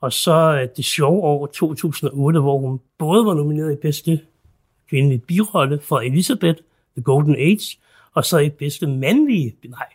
[0.00, 4.20] Og så det sjove år 2008, hvor hun både var nomineret i bedste
[4.90, 6.58] kvindelige birolle for Elizabeth,
[6.96, 7.78] The Golden Age,
[8.18, 9.86] og så i bedste mandlige, nej,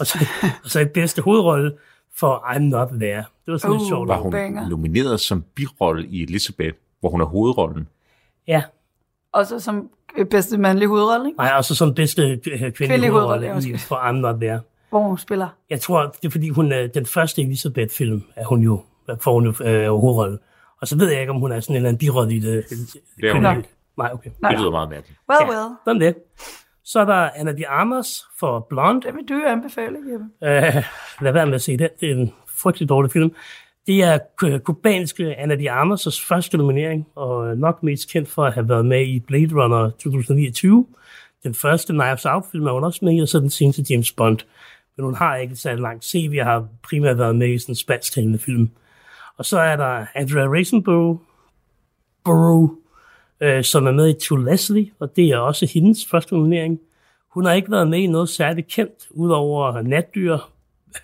[0.00, 0.18] og så,
[0.64, 1.72] og så i bedste hovedrolle
[2.16, 3.16] for I'm Not There.
[3.46, 3.88] Det var sådan lidt Uh.
[3.88, 4.08] sjovt.
[4.08, 4.68] Var hun Banger.
[4.68, 7.88] nomineret som birolle i Elizabeth, hvor hun er hovedrollen?
[8.48, 8.62] Ja,
[9.32, 11.36] Og så som øh, bedste mandlige hovedrolle, ikke?
[11.38, 12.38] nej, og så som bedste øh,
[12.72, 14.60] kvindelige hovedrolle, hovedrolle ja, i, for I'm Not There.
[14.90, 15.48] Hvor hun spiller.
[15.70, 18.82] Jeg tror, det er fordi, hun er den første Elizabeth-film, er hun jo,
[19.20, 20.38] får hun jo øh, hovedrolle.
[20.80, 22.64] Og så ved jeg ikke, om hun er sådan en eller anden birolle i det.
[23.20, 23.68] Det er hun ikke.
[23.98, 24.30] Nej, okay.
[24.50, 25.18] Det lyder meget mærkeligt.
[25.30, 25.48] Well, Ja.
[25.48, 25.76] well.
[25.84, 26.14] Sådan det.
[26.84, 29.06] Så er der Anna de Armas for Blonde.
[29.06, 30.26] Det vil du anbefale, Jeppe.
[30.44, 30.84] Øh,
[31.24, 31.88] lad være med at se den.
[32.00, 33.32] Det er en frygtelig dårlig film.
[33.86, 38.54] Det er ku- kubanske Anna de Armas' første nominering, og nok mest kendt for at
[38.54, 40.86] have været med i Blade Runner 2029.
[41.44, 44.38] Den første Knives Out-film er hun også med i, og så den seneste James Bond.
[44.96, 47.76] Men hun har ikke særlig langt CV, og har primært været med i sådan en
[47.76, 48.70] spansktalende film.
[49.36, 51.18] Og så er der Andrea Risenborough,
[52.24, 52.70] Borough,
[53.42, 56.80] øh, som er med i To Leslie, og det er også hendes første nominering.
[57.28, 60.38] Hun har ikke været med i noget særligt kendt, udover Natdyr,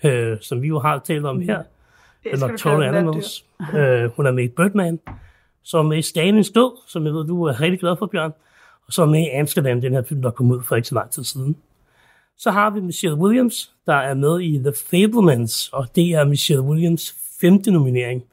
[0.05, 1.57] øh, som vi jo har talt om her.
[1.57, 1.66] Det
[2.24, 3.44] skal du Nocturnal kalde Animals.
[3.74, 5.01] øh, hun er med i Birdman,
[5.62, 8.33] så er med i Stalins Død, som jeg ved, du er rigtig glad for, Bjørn.
[8.87, 10.94] Og så er med i Amsterdam, den her film, der kom ud for ikke så
[10.94, 11.57] lang tid siden.
[12.38, 16.62] Så har vi Michelle Williams, der er med i The Fablemans, og det er Michelle
[16.62, 18.24] Williams femte nominering.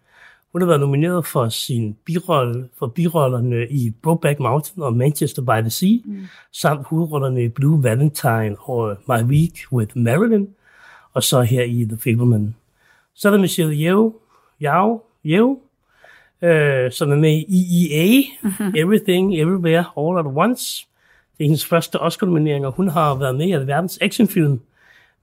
[0.56, 5.62] Hun har været nomineret for sin birolle, for birollerne i Brokeback Mountain og Manchester by
[5.62, 6.28] the Sea, mm.
[6.52, 10.48] samt hovedrollerne i Blue Valentine og My Week with Marilyn,
[11.14, 12.56] og så her i The Fableman.
[13.16, 14.12] Så er der Michelle Yeoh,
[14.62, 15.58] Yao, Yeoh,
[16.42, 18.24] øh, som er med i EEA,
[18.82, 20.88] Everything, Everywhere, All at Once.
[21.38, 24.60] Det er hendes første Oscar-nominering, og hun har været med i alverdens actionfilm,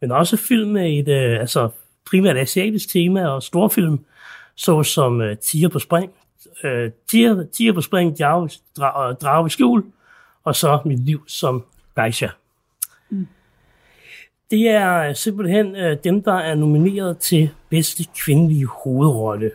[0.00, 1.68] men også film med et øh, altså,
[2.10, 3.98] primært asiatisk tema og storfilm,
[4.54, 6.12] såsom øh, Tiger på spring,
[6.64, 9.84] øh, Tiger, Tiger på spring, Drage, Drage, Drage skjul,
[10.44, 11.64] og så Mit liv som
[11.96, 12.28] Geisha.
[14.50, 19.50] Det er simpelthen øh, dem, der er nomineret til bedste kvindelige hovedrolle.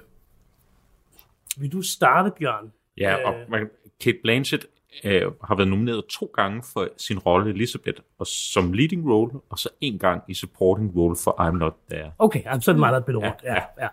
[1.58, 2.72] Vil du starte, Bjørn?
[2.98, 3.70] Ja, og man,
[4.04, 4.66] Kate Blanchett
[5.04, 9.60] øh, har været nomineret to gange for sin rolle Elizabeth, og som leading role, og
[9.60, 12.12] så en gang i supporting role for I'm Not There.
[12.20, 13.88] Okay, så er det mig, der er Ja, ja, ja.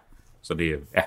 [0.45, 0.47] Ja.
[0.47, 1.03] Så det er, ja,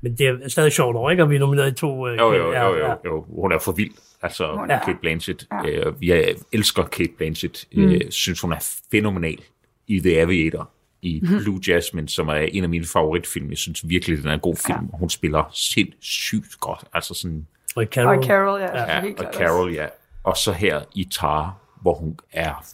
[0.00, 1.22] Men det er stadig sjovt over, ikke?
[1.22, 2.08] At vi er nomineret i to...
[2.08, 2.88] Øh, jo, jo, ja, jo, ja.
[2.90, 3.90] jo, jo, hun er for vild.
[4.22, 4.76] Altså, Hun ja.
[4.76, 5.46] er- Kate Blanchett.
[5.66, 7.64] Øh, jeg elsker Kate Blanchett.
[7.72, 7.82] Mm.
[7.88, 9.38] Øh, synes, hun er fænomenal
[9.86, 10.70] i The Aviator,
[11.02, 11.38] i Mhm.
[11.42, 13.50] Blue Jasmine, som er en af mine favoritfilm.
[13.50, 14.88] Jeg synes virkelig, den er en god film.
[14.92, 14.98] Ja.
[14.98, 16.84] Hun spiller sindssygt godt.
[16.92, 18.18] Altså sådan, Og Carol.
[18.18, 18.94] Og Carol, ja.
[18.94, 19.86] ja, helt og Carol, ja.
[20.24, 22.64] Og så her i Tar, hvor hun er,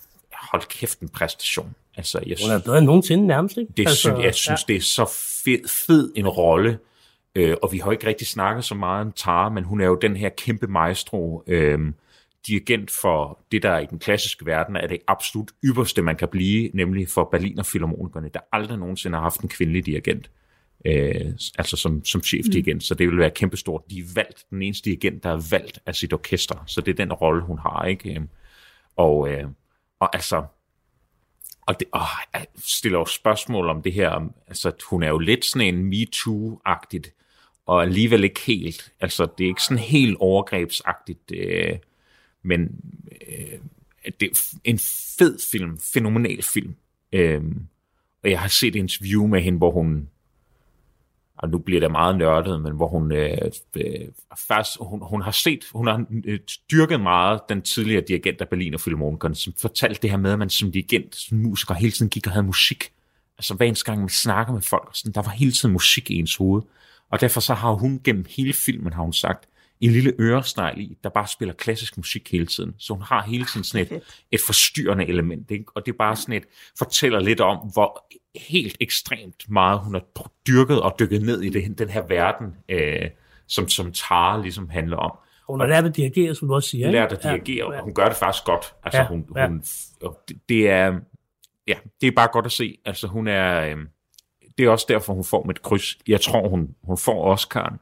[0.51, 1.75] hold kæft en præstation.
[1.97, 3.73] Altså, jeg Hun er bedre end nogensinde nærmest, ikke?
[3.77, 4.73] det altså, synes, jeg synes, ja.
[4.73, 5.05] det er så
[5.45, 6.79] fed, fed en rolle,
[7.35, 9.99] øh, og vi har ikke rigtig snakket så meget om Tara, men hun er jo
[10.03, 11.79] den her kæmpe maestro, øh,
[12.47, 16.71] dirigent for det, der i den klassiske verden er det absolut ypperste, man kan blive,
[16.75, 20.31] nemlig for Berliner Philharmonikerne, der aldrig nogensinde har haft en kvindelig dirigent,
[20.87, 22.81] øh, altså som, som chefdirigent, mm.
[22.81, 23.83] så det vil være kæmpestort.
[23.91, 27.05] De er valgt, den eneste dirigent, der er valgt af sit orkester, så det er
[27.05, 28.23] den rolle, hun har, ikke?
[28.97, 29.45] Og, øh,
[30.01, 30.45] og altså,
[31.67, 32.01] og det åh,
[32.35, 37.13] jeg stiller jo spørgsmål om det her, altså hun er jo lidt sådan en MeToo-agtigt,
[37.67, 41.79] og alligevel ikke helt, altså det er ikke sådan helt overgrebsagtigt, øh,
[42.43, 42.81] men
[43.29, 43.59] øh,
[44.21, 44.79] det er en
[45.19, 46.75] fed film, fænomenal film,
[47.13, 47.43] øh,
[48.23, 50.09] og jeg har set et interview med hende, hvor hun,
[51.39, 53.39] og nu bliver det meget nørdet, men hvor hun øh,
[53.75, 54.09] øh,
[54.49, 56.39] først, hun, hun har set, hun har øh,
[56.71, 60.39] dyrket meget den tidligere dirigent af Berlin og Philharmonikerne, som fortalte det her med, at
[60.39, 62.93] man som dirigent, som musiker, hele tiden gik og havde musik.
[63.39, 66.15] Altså hver eneste gang man snakker med folk, sådan, der var hele tiden musik i
[66.15, 66.63] ens hoved.
[67.11, 69.49] Og derfor så har hun gennem hele filmen, har hun sagt,
[69.81, 72.75] en lille øresnegl i, der bare spiller klassisk musik hele tiden.
[72.79, 75.51] Så hun har hele tiden sådan et, et forstyrrende element.
[75.51, 75.65] Ikke?
[75.75, 76.45] Og det er bare sådan et,
[76.79, 78.07] fortæller lidt om, hvor
[78.41, 83.11] helt ekstremt meget hun har dyrket og dykket ned i det, den her verden, øh,
[83.47, 85.13] som, som Tara ligesom handler om.
[85.49, 86.91] Hun har lært at dirigere, som du også siger.
[86.91, 87.79] Lært at dirigere, ja.
[87.79, 88.75] og hun gør det faktisk godt.
[88.85, 89.49] Altså, ja, hun, ja.
[89.49, 89.63] hun,
[90.49, 90.99] det, er,
[91.67, 92.79] ja, det er bare godt at se.
[92.85, 93.77] Altså, hun er, øh,
[94.59, 95.99] det er også derfor, hun får med et kryds.
[96.09, 97.77] Jeg tror, hun, hun får Oscar'en,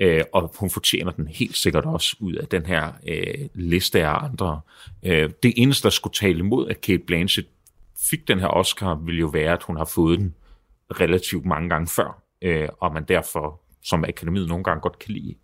[0.00, 4.24] øh, og hun fortjener den helt sikkert også ud af den her øh, liste af
[4.24, 4.60] andre.
[5.02, 7.48] Øh, det eneste, der skulle tale imod, at Kate Blanchett
[8.10, 10.34] fik den her Oscar, ville jo være, at hun har fået den
[11.00, 15.34] relativt mange gange før, øh, og man derfor, som akademiet nogle gange godt kan lide,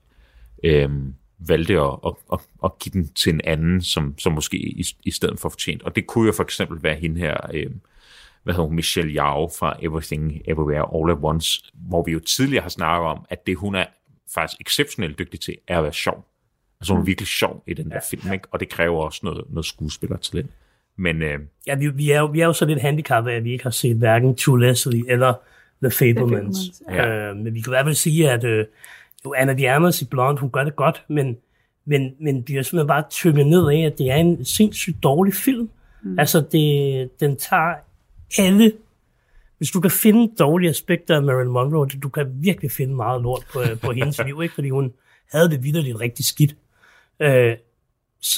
[0.64, 0.90] øh,
[1.38, 5.10] valgte at, at, at, at give den til en anden, som, som måske i, i
[5.10, 5.82] stedet for fortjent.
[5.82, 7.70] Og det kunne jo for eksempel være hende her, øh,
[8.42, 12.62] hvad hedder hun, Michelle Yao fra Everything Everywhere All at Once, hvor vi jo tidligere
[12.62, 13.86] har snakket om, at det hun er
[14.34, 16.24] faktisk exceptionelt dygtig til, er at være sjov.
[16.80, 17.06] Altså hun er mm.
[17.06, 18.48] virkelig sjov i den der ja, film, ikke?
[18.50, 20.50] og det kræver også noget, noget skuespillertalent.
[20.98, 23.52] Men, øh, ja, vi, vi, er jo, vi er jo så lidt handicappet, at vi
[23.52, 25.34] ikke har set hverken True Leslie eller
[25.82, 26.56] The Fablemans.
[26.90, 27.30] Ja.
[27.30, 28.66] Øh, men vi kan i hvert fald sige, at øh,
[29.24, 31.36] jo, Anna Diamas i Blonde, hun gør det godt, men,
[31.84, 35.34] men, men det er simpelthen bare tynget ned af, at det er en sindssygt dårlig
[35.34, 35.70] film.
[36.02, 36.18] Mm.
[36.18, 37.74] Altså, det, den tager
[38.38, 38.72] alle
[39.58, 43.46] hvis du kan finde dårlige aspekter af Marilyn Monroe, du kan virkelig finde meget lort
[43.52, 44.54] på, øh, på hendes liv, ikke?
[44.54, 44.92] fordi hun
[45.32, 46.56] havde det vidderligt rigtig skidt.
[47.20, 47.56] Øh,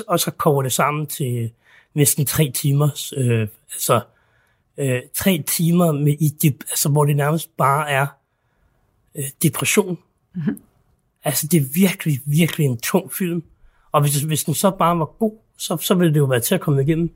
[0.09, 1.51] og så kommer det sammen til
[1.95, 4.01] næsten tre timer, øh, altså
[4.77, 8.07] øh, tre timer, med i de, altså, hvor det nærmest bare er
[9.15, 9.99] øh, depression.
[10.35, 10.61] Mm-hmm.
[11.25, 13.43] Altså det er virkelig, virkelig en tung film.
[13.93, 16.55] Og hvis, hvis den så bare var god, så, så ville det jo være til
[16.55, 17.11] at komme igennem.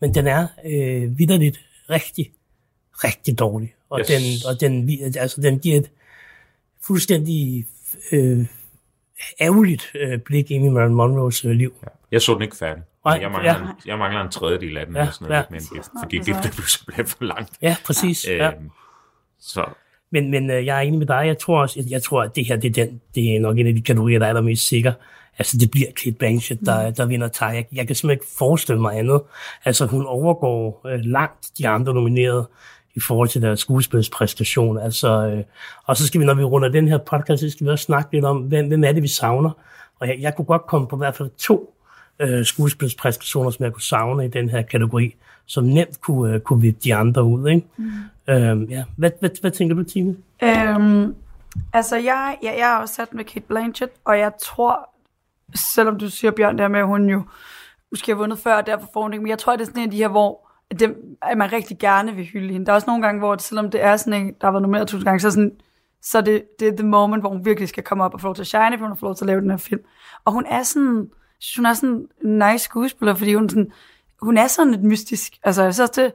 [0.00, 1.60] Men den er øh, vidderligt
[1.90, 2.32] rigtig,
[3.04, 3.74] rigtig dårlig.
[3.90, 4.06] Og, yes.
[4.06, 5.90] den, og den, altså, den giver et
[6.86, 7.66] fuldstændig
[8.12, 8.46] øh,
[9.40, 11.74] ærgerligt øh, blik ind i Marilyn Monroes øh, liv.
[11.82, 11.88] Ja.
[12.10, 12.82] Jeg så den ikke færdig.
[13.04, 13.60] Nej, jeg, mangler ja.
[13.60, 15.46] en, jeg mangler en tredjedel af den, ja, eller sådan noget, ja.
[15.50, 17.50] men det, fordi det, det blev simpelthen for langt.
[17.62, 18.26] Ja, præcis.
[18.28, 18.36] Ja.
[18.36, 18.50] Ja.
[18.50, 18.70] Øhm,
[19.40, 19.64] så.
[20.10, 21.22] Men, men øh, jeg er enig med dig.
[21.26, 23.58] Jeg tror også, jeg, jeg tror, at det her det er, den, det er nok
[23.58, 24.92] en af de kategorier, der er allermest sikker.
[25.38, 26.94] Altså, det bliver Kate Blanchett, der, mm.
[26.94, 27.54] der vinder tag.
[27.54, 29.22] Jeg, jeg kan simpelthen ikke forestille mig andet.
[29.64, 32.48] Altså, hun overgår øh, langt de andre nominerede
[32.94, 34.78] i forhold til deres skuespilspræstation.
[34.78, 35.44] Altså, øh,
[35.84, 38.12] og så skal vi, når vi runder den her podcast, så skal vi også snakke
[38.12, 39.50] lidt om, hvem, hvem er det, vi savner.
[40.00, 41.74] Og jeg, jeg kunne godt komme på i hvert fald to
[42.20, 45.14] øh, skuespilspræstationer, som jeg kunne savne i den her kategori,
[45.46, 47.48] som nemt kunne, øh, kunne vippe de andre ud.
[47.48, 47.66] Ikke?
[47.76, 47.84] Mm.
[48.28, 48.84] Øhm, ja.
[48.96, 50.16] hvad, hvad, hvad tænker du, Tine?
[50.42, 51.14] Øhm,
[51.72, 54.90] altså, jeg, jeg, jeg har også sat med Kate Blanchett, og jeg tror,
[55.74, 57.22] selvom du siger, Bjørn, der med, at hun jo
[57.90, 59.82] måske har vundet før, og derfor får hun ikke, men jeg tror, det er sådan
[59.82, 62.66] en af de her, hvor det, at man rigtig gerne vil hylde hende.
[62.66, 64.62] Der er også nogle gange, hvor det, selvom det er sådan en, der har været
[64.62, 65.52] nomineret tusind gange, så, sådan,
[66.02, 68.34] så det, det er the moment, hvor hun virkelig skal komme op og få lov
[68.34, 69.80] til at shine, for hun har fået lov til at lave den her film.
[70.24, 71.10] Og hun er sådan,
[71.56, 73.72] hun er sådan en nice skuespiller, fordi hun, sådan,
[74.22, 75.32] hun er sådan lidt mystisk.
[75.44, 76.12] Altså, jeg synes det,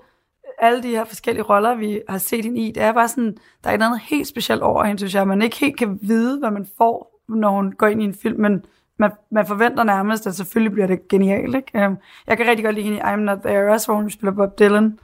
[0.59, 3.69] alle de her forskellige roller, vi har set hende i, det er bare sådan, der
[3.69, 5.27] er et andet helt specielt over hende, synes jeg.
[5.27, 8.41] Man ikke helt kan vide, hvad man får, når hun går ind i en film,
[8.41, 8.65] men
[8.99, 11.55] man, man forventer nærmest, at selvfølgelig bliver det genialt.
[11.55, 11.85] Ikke?
[11.85, 14.31] Um, jeg kan rigtig godt lide hende i I'm Not There, også hvor hun spiller
[14.31, 14.99] Bob Dylan,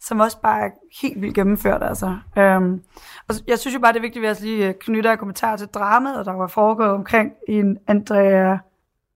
[0.00, 0.70] som også bare er
[1.02, 1.82] helt vildt gennemført.
[1.82, 2.06] Altså.
[2.36, 2.80] Um,
[3.28, 5.56] og jeg synes jo bare, det er vigtigt, at vi lige øh, knytter en kommentar
[5.56, 8.56] til dramaet, der var foregået omkring en Andrea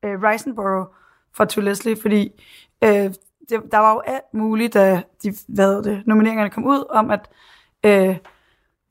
[0.04, 0.86] øh, Risenborough
[1.34, 2.30] fra To Leslie, fordi
[2.84, 3.10] øh,
[3.48, 7.30] det, der var jo alt muligt, da de, hvad det, nomineringerne kom ud, om at
[7.84, 8.16] øh,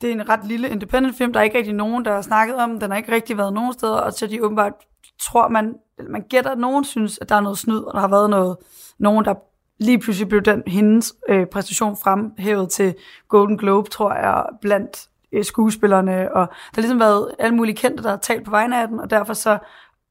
[0.02, 2.56] det er en ret lille independent film, der er ikke rigtig nogen, der har snakket
[2.56, 2.92] om den.
[2.92, 4.74] Har ikke rigtig været nogen steder, og så de åbenbart
[5.20, 5.76] tror man,
[6.10, 8.58] man gætter, at nogen synes, at der er noget snyd, og der har været noget,
[9.00, 9.34] nogen, der
[9.80, 12.96] lige pludselig blev den hendes øh, præstation fremhævet til
[13.28, 18.04] Golden Globe, tror jeg, blandt øh, skuespillerne, og der har ligesom været alle mulige kendte,
[18.04, 19.58] der har talt på vegne af den, og derfor så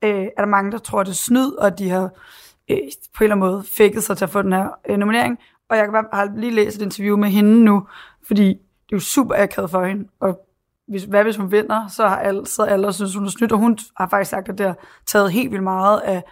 [0.04, 2.10] øh, er der mange, der tror, det er snyd, og de har
[2.70, 2.78] øh,
[3.16, 5.38] på en eller anden måde fækket sig til at få den her øh, nominering.
[5.70, 7.86] Og jeg kan bare, har lige læst et interview med hende nu,
[8.26, 10.46] fordi det er jo super akavet for hende, og
[10.88, 13.58] hvis, hvad hvis hun vinder, så har alle, så alle synes, hun er snydt, og
[13.58, 16.22] hun har faktisk sagt, at det har taget helt vildt meget af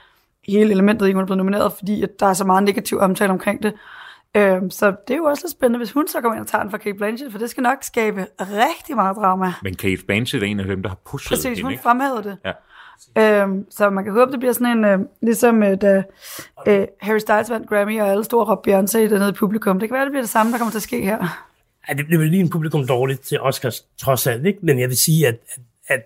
[0.47, 3.33] hele elementet, ikke hun er blevet nomineret, fordi at der er så meget negativ omtale
[3.33, 3.73] omkring det.
[4.37, 6.63] Øhm, så det er jo også lidt spændende, hvis hun så kommer ind og tager
[6.63, 9.53] den fra Kate Blanchett, for det skal nok skabe rigtig meget drama.
[9.63, 11.83] Men Kate Blanchett er en af dem, der har pushet Præcis, hende, hun ikke?
[11.83, 12.39] fremhævede det.
[12.45, 12.53] Ja.
[13.19, 16.03] Øhm, så man kan håbe, det bliver sådan en, øh, ligesom øh, da
[16.67, 19.81] øh, Harry Styles vandt Grammy, og alle store råb Beyoncé dernede i publikum.
[19.81, 21.49] Det kan være, det bliver det samme, der kommer til at ske her.
[21.89, 24.59] Ja, det bliver lige en publikum dårligt til Oscars, trods alt, ikke?
[24.63, 25.35] Men jeg vil sige, at...
[25.89, 26.03] at,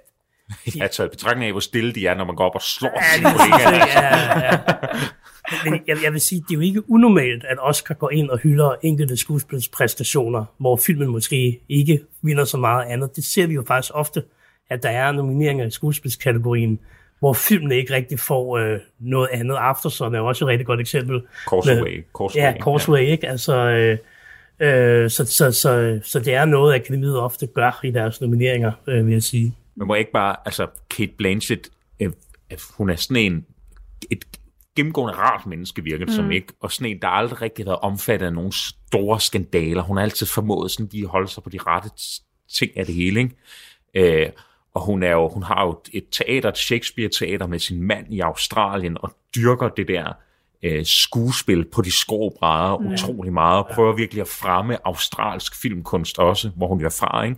[0.67, 2.63] at ja, så i betragtning af, hvor stille de er, når man går op og
[2.63, 3.87] slår ja, sine kollegaer.
[3.87, 5.71] Ja, ja.
[5.71, 8.39] Men jeg, jeg vil sige, det er jo ikke unormalt, at Oscar går ind og
[8.39, 13.17] hylder enkelte skuespilspræstationer, hvor filmen måske ikke vinder så meget andet.
[13.17, 14.23] Det ser vi jo faktisk ofte,
[14.71, 16.79] at der er nomineringer i skuespilskategorien,
[17.19, 19.55] hvor filmen ikke rigtig får øh, noget andet.
[19.55, 21.23] Aftersun er jo også et rigtig godt eksempel.
[21.51, 22.05] Causeway.
[22.19, 23.11] Causeway ja, Causeway, ja.
[23.11, 23.29] ikke?
[23.29, 23.99] Altså, øh,
[24.61, 29.07] øh, så, så, så, så det er noget, akademiet ofte gør i deres nomineringer, øh,
[29.07, 29.55] vil jeg sige.
[29.75, 31.69] Men må ikke bare, altså Kate Blanchett,
[32.01, 32.11] øh,
[32.77, 33.47] hun er sådan en,
[34.11, 34.25] et
[34.77, 36.17] gennemgående rart menneske, virker det mm.
[36.17, 39.83] som ikke, og sådan en, der aldrig rigtig har været omfattet af nogle store skandaler.
[39.83, 41.91] Hun har altid formået sådan lige at holde sig på de rette
[42.53, 44.25] ting af det hele, ikke?
[44.25, 44.31] Øh,
[44.79, 48.21] og hun, er jo, hun har jo et teater, et Shakespeare-teater med sin mand i
[48.21, 50.13] Australien, og dyrker det der
[50.63, 52.87] øh, skuespil på de skråbrædder mm.
[52.87, 57.37] utrolig meget, og prøver virkelig at fremme australsk filmkunst også, hvor hun er fra, ikke?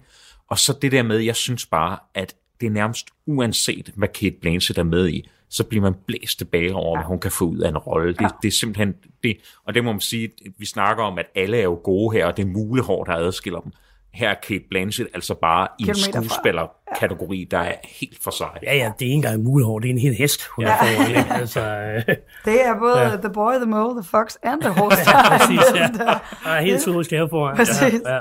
[0.48, 4.36] Og så det der med, jeg synes bare, at det er nærmest uanset, hvad Kate
[4.40, 7.58] Blanchett er med i, så bliver man blæst tilbage over, hvad hun kan få ud
[7.58, 8.14] af en rolle.
[8.14, 11.56] Det, det er simpelthen det, og det må man sige, vi snakker om, at alle
[11.56, 13.72] er jo gode her, og det er mulehår, der adskiller dem
[14.12, 18.48] her er Kate Blanchett altså bare i en skuespillerkategori, der er helt for sig.
[18.62, 20.70] Ja, ja, det er ikke engang en mulehår, det er en hel hest, hun ja.
[20.70, 21.40] er foran.
[21.40, 21.60] Altså,
[22.44, 23.16] det er både ja.
[23.16, 25.10] The Boy, The Mole, The Fox and The Horse.
[25.10, 25.88] ja, præcis, ja.
[26.44, 27.56] Der er helt zoologisk have foran.
[27.56, 28.00] Præcis.
[28.04, 28.20] Ja, ja.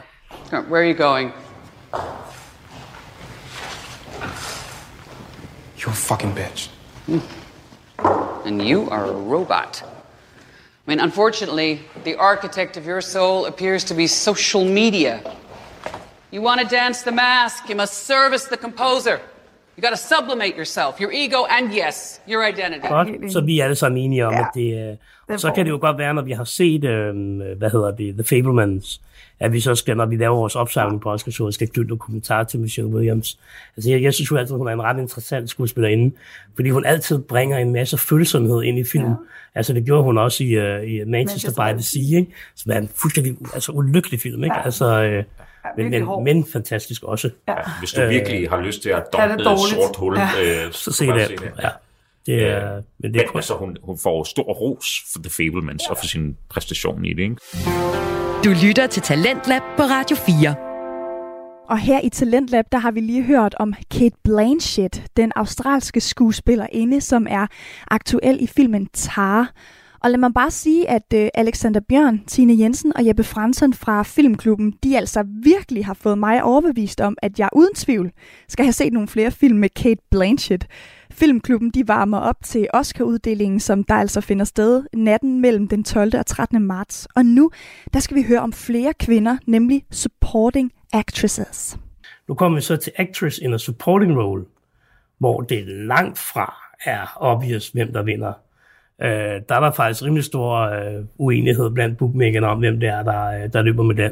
[0.52, 1.34] Where are you going?
[5.78, 6.70] You're a fucking bitch.
[7.08, 7.22] Mm.
[8.46, 9.84] And you are a robot.
[9.84, 15.22] I mean, unfortunately, the architect of your soul appears to be social media.
[16.34, 19.18] You want to dance the mask, you must service the composer.
[19.78, 22.88] You got to sublimate yourself, your ego, and yes, your identity.
[22.88, 24.40] Godt, så vi er alle sammen enige om, ja.
[24.40, 24.98] at det,
[25.30, 26.90] uh, så kan det jo godt være, når vi har set, uh,
[27.58, 29.02] hvad hedder det, The Fablemans,
[29.40, 32.00] at vi så skal, når vi laver vores opsamling på Oscar Show, skal knytte nogle
[32.00, 33.40] kommentarer til Michelle Williams.
[33.78, 36.16] Altså, jeg, jeg synes jo altid, hun er en ret interessant skuespillerinde,
[36.56, 39.12] fordi hun altid bringer en masse følsomhed ind i filmen.
[39.12, 39.16] Ja.
[39.56, 42.32] Altså, det gjorde hun også i, uh, i Manchester, Manchester by the Sea, ikke?
[42.56, 44.56] som er en fuldstændig altså, ulykkelig film, ikke?
[44.56, 44.66] Ja.
[44.66, 45.24] Altså,
[45.78, 47.30] men, men, men fantastisk også.
[47.48, 47.56] Ja.
[47.80, 50.66] Hvis du virkelig har lyst til at dumpe et sort hul, ja.
[50.66, 51.30] øh, så se det.
[51.30, 51.52] det.
[51.62, 51.70] Ja.
[52.26, 55.84] Det er, øh, men det er altså, hun, hun får stor ros for The Fablemans
[55.88, 55.92] ja.
[55.92, 57.24] og for sin præstation i det.
[57.24, 57.36] Ikke?
[58.44, 60.56] Du lytter til Talentlab på Radio 4.
[61.70, 67.02] Og her i Talentlab, der har vi lige hørt om Kate Blanchett, den australske skuespillerinde,
[67.02, 67.48] som er
[67.88, 69.52] aktuel i filmen Tar.
[70.04, 74.04] Og lad mig bare sige, at øh, Alexander Bjørn, Tine Jensen og Jeppe Fransen fra
[74.04, 78.12] Filmklubben, de altså virkelig har fået mig overbevist om, at jeg uden tvivl
[78.48, 80.68] skal have set nogle flere film med Kate Blanchett.
[81.12, 86.18] Filmklubben de varmer op til Oscar-uddelingen, som der altså finder sted natten mellem den 12.
[86.18, 86.64] og 13.
[86.64, 87.08] marts.
[87.16, 87.52] Og nu
[87.94, 91.78] der skal vi høre om flere kvinder, nemlig supporting actresses.
[92.28, 94.46] Nu kommer vi så til actress in a supporting role,
[95.18, 98.34] hvor det langt fra er obvious, hvem der vinder
[99.02, 103.04] Øh, der er der faktisk rimelig stor øh, uenighed blandt bookmakerne om, hvem det er,
[103.04, 104.12] der, øh, der løber med den.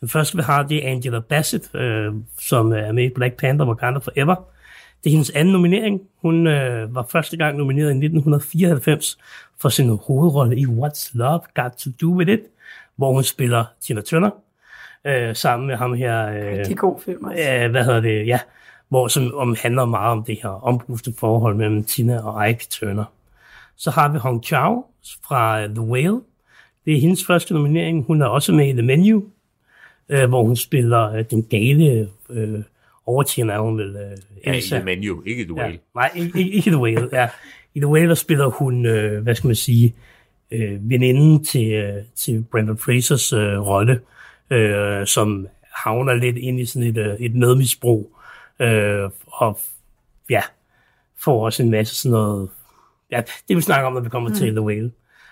[0.00, 3.66] Den første, vi har, det er Angela Bassett, øh, som er med i Black Panther
[3.66, 4.34] Wakanda Forever.
[5.04, 6.00] Det er hendes anden nominering.
[6.22, 9.18] Hun øh, var første gang nomineret i 1994
[9.60, 12.40] for sin hovedrolle i What's Love Got to Do With It,
[12.96, 14.30] hvor hun spiller Tina Turner,
[15.04, 16.28] øh, sammen med ham her.
[16.28, 17.64] Øh, Rigtig god film også.
[17.64, 18.26] Øh, hvad hedder det?
[18.26, 18.40] Ja,
[18.88, 23.04] hvor som om, handler meget om det her ombruste forhold mellem Tina og Ike Turner.
[23.76, 24.84] Så har vi Hong Chao
[25.26, 26.20] fra The Whale.
[26.84, 28.04] Det er hendes første nominering.
[28.04, 29.24] Hun er også med i The Menu,
[30.08, 32.62] øh, hvor hun spiller øh, den gale øh,
[33.06, 35.72] overtjener, er hun vel øh, Ja, i The Menu, ikke The Whale.
[35.72, 37.08] Ja, nej, ikke, ikke The Whale.
[37.12, 37.28] Ja.
[37.74, 39.94] I The Whale der spiller hun, øh, hvad skal man sige,
[40.50, 44.00] øh, veninden til, øh, til Brandon Frasers øh, rolle,
[44.50, 48.16] øh, som havner lidt ind i sådan et, øh, et nødmisbrug,
[48.60, 49.58] øh, og
[50.30, 50.42] ja,
[51.18, 52.48] får også en masse sådan noget
[53.10, 54.34] ja, det vi snakker om, når vi kommer mm.
[54.34, 54.90] til The Whale.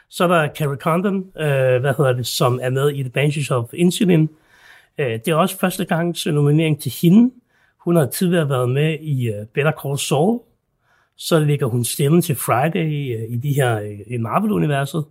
[0.08, 3.50] Så er der Carrie Condon, øh, hvad hedder det, som er med i The Banshees
[3.50, 4.28] of Insulin.
[4.98, 7.34] Øh, det er også første gang til nominering til hende.
[7.78, 10.40] Hun har tidligere været med i uh, Better Call Saul.
[11.16, 15.04] Så ligger hun stemme til Friday i, uh, i de her uh, i Marvel-universet.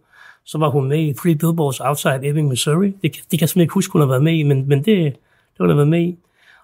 [0.44, 2.88] Så var hun med i Three Billboards Outside Ebbing, Missouri.
[2.88, 4.86] Det, det kan jeg simpelthen ikke huske, hun har været med i, men, men det,
[4.86, 5.14] det
[5.58, 6.18] har hun været med i.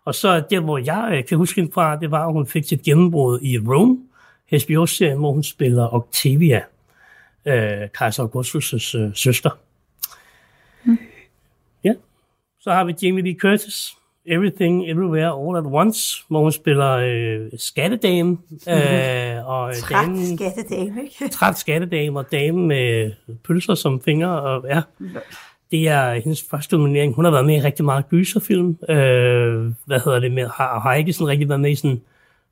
[0.06, 2.82] Og så der, hvor jeg kan huske hende fra, det var, at hun fik sit
[2.82, 3.98] gennembrud i Rome,
[4.52, 6.62] HBO-serien, hvor hun spiller Octavia,
[7.46, 9.50] øh, Kaiser Augustus' øh, søster.
[10.84, 10.98] Mm.
[11.84, 11.94] Ja.
[12.60, 13.94] Så har vi Jamie Lee Curtis,
[14.26, 18.38] Everything Everywhere All at Once, hvor hun spiller øh, skattedame.
[18.70, 21.30] Øh, og træt damen, skattedame, ikke?
[21.38, 23.12] Træt skattedame og dame med
[23.48, 24.42] pølser som fingre.
[24.42, 24.82] Og, ja.
[25.72, 27.16] Det er hendes første nominering.
[27.16, 28.78] Hun har været med i rigtig meget gyserfilm.
[28.90, 30.48] Øh, hvad hedder det med?
[30.48, 32.02] Har, har ikke sådan rigtig været med i sådan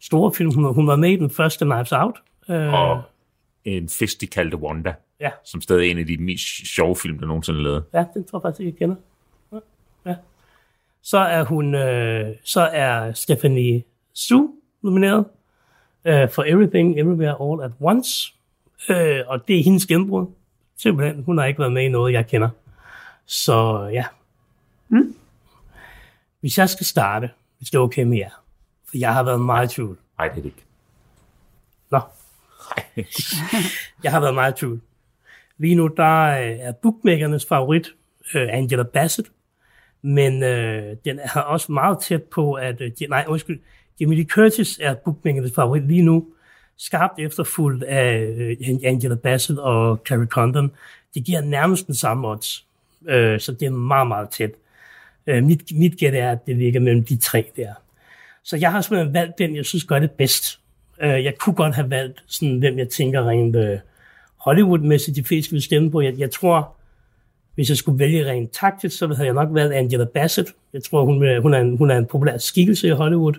[0.06, 0.54] store film.
[0.54, 2.16] Hun, hun var med i den første Knives Out.
[2.50, 3.02] Øh, og
[3.66, 4.94] en fest, de kaldte Wanda.
[5.20, 5.30] Ja.
[5.44, 6.46] Som stadig er en af de mest
[6.76, 7.84] sjove film, der nogensinde er lavet.
[7.94, 8.96] Ja, den tror jeg faktisk ikke, jeg kender.
[10.06, 10.16] Ja.
[11.02, 13.84] Så er hun, øh, så er Stephanie
[14.14, 14.48] Su
[14.82, 15.26] nomineret.
[16.06, 18.34] uh, For Everything, Everywhere, All at Once.
[18.90, 18.96] Uh,
[19.28, 20.26] og det er hendes gennembrud.
[20.78, 22.50] Simpelthen, hun har ikke været med i noget, jeg kender.
[23.26, 24.06] Så ja.
[24.90, 25.16] Mm.
[26.40, 28.45] Hvis jeg skal starte, hvis det er okay med jer,
[29.00, 29.98] jeg har været meget i tvivl.
[30.18, 30.64] Nej, det er det ikke.
[31.92, 32.00] Nå.
[34.04, 34.82] jeg har været meget i tvivl.
[35.58, 37.88] Lige nu, der er bookmakernes favorit
[38.36, 39.32] uh, Angela Bassett,
[40.02, 42.82] men øh, den er også meget tæt på, at...
[42.82, 43.60] Øh, nej, undskyld.
[44.00, 46.28] Jamie Lee Curtis er bookmakernes favorit lige nu.
[46.78, 50.72] Skarpt efterfulgt af øh, Angela Bassett og Carrie Condon.
[51.14, 52.66] Det giver nærmest den samme odds.
[53.08, 54.52] Øh, så det er meget, meget tæt.
[55.28, 57.74] Øh, mit, mit gæt er, at det ligger mellem de tre der.
[58.46, 60.60] Så jeg har simpelthen valgt den, jeg synes gør det bedst.
[61.02, 63.78] Øh, jeg kunne godt have valgt, sådan, hvem jeg tænker rent øh,
[64.38, 66.02] Hollywood-mæssigt de fleste vil stemme på.
[66.02, 66.76] Jeg, jeg tror,
[67.56, 70.50] hvis jeg skulle vælge rent taktisk, så havde jeg nok valgt Angela Bassett.
[70.74, 73.34] Jeg tror, hun, øh, hun, er, en, hun er en populær skikkelse i Hollywood,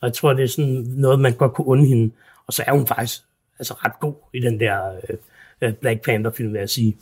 [0.00, 2.12] og jeg tror, det er sådan noget, man godt kunne unde hende.
[2.46, 3.20] Og så er hun faktisk
[3.58, 5.16] altså ret god i den der øh,
[5.62, 6.96] øh Black Panther-film, vil jeg sige.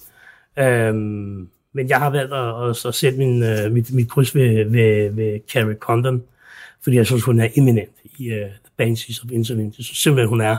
[0.58, 4.64] Øhm, men jeg har valgt at, at, at sætte min, uh, mit, mit kryds ved,
[4.64, 6.22] ved, ved Carrie Condon,
[6.86, 9.74] fordi jeg synes, hun er eminent i uh, The Banshees of Inisherin.
[9.78, 10.56] Jeg synes simpelthen, hun er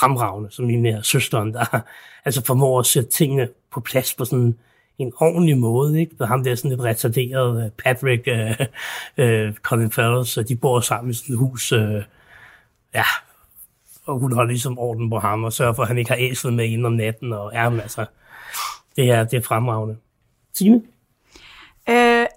[0.00, 1.80] fremragende, som min her søsteren, der
[2.24, 4.58] altså formår at sætte tingene på plads på sådan
[4.98, 6.00] en ordentlig måde.
[6.00, 6.16] Ikke?
[6.18, 8.66] Der ham der sådan lidt retarderet, øh, Patrick, uh,
[9.24, 11.72] uh, Colin Farrell, så de bor sammen i sådan et hus.
[11.72, 12.02] Uh,
[12.94, 13.04] ja,
[14.06, 16.52] og hun har ligesom orden på ham, og sørger for, at han ikke har æslet
[16.52, 17.32] med ind om natten.
[17.32, 18.06] Og ja, men altså,
[18.96, 19.96] det er, det er fremragende.
[20.52, 20.82] Signe?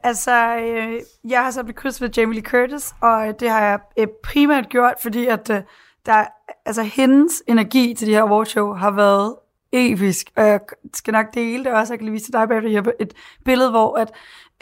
[0.03, 3.61] Altså, øh, jeg har så blevet kysset ved Jamie Lee Curtis, og øh, det har
[3.61, 5.61] jeg øh, primært gjort, fordi at øh,
[6.05, 6.25] der,
[6.65, 9.35] altså, hendes energi til de her awardshow har været
[9.71, 10.59] episk, og jeg
[10.93, 13.13] skal nok dele det også, jeg kan lige vise til dig bagefter, et
[13.45, 14.11] billede, hvor at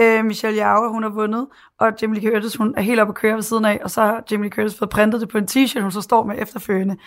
[0.02, 3.16] øh, Michelle Yeoh, hun har vundet, og Jamie Lee Curtis, hun er helt oppe at
[3.16, 5.48] køre ved siden af, og så har Jamie Lee Curtis fået printet det på en
[5.52, 6.98] t-shirt, hun så står med efterfølgende.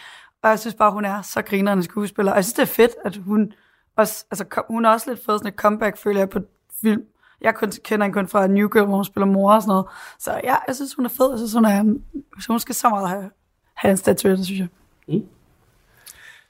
[0.42, 2.92] Og jeg synes bare, hun er så grinerende skuespiller, og jeg synes, det er fedt,
[3.04, 3.52] at hun
[3.96, 6.38] også, altså, hun har også lidt fået sådan et comeback, føler jeg, på
[6.80, 7.02] film.
[7.41, 9.86] Jeg kun, kender hende kun fra New Girl, hvor hun spiller mor og sådan noget.
[10.18, 11.30] Så ja, jeg synes, hun er fed.
[11.30, 11.95] Jeg synes, hun, er,
[12.41, 13.30] så hun skal så meget have,
[13.74, 14.68] have en statuette, synes jeg.
[15.09, 15.26] Mm.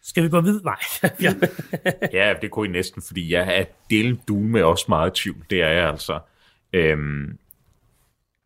[0.03, 0.65] Skal vi gå videre?
[0.65, 0.77] Nej.
[1.23, 1.35] ja.
[2.13, 5.45] ja, det kunne I næsten, fordi jeg er del du med også meget tvivl.
[5.51, 6.21] Det er jeg altså.
[6.73, 7.39] Øhm,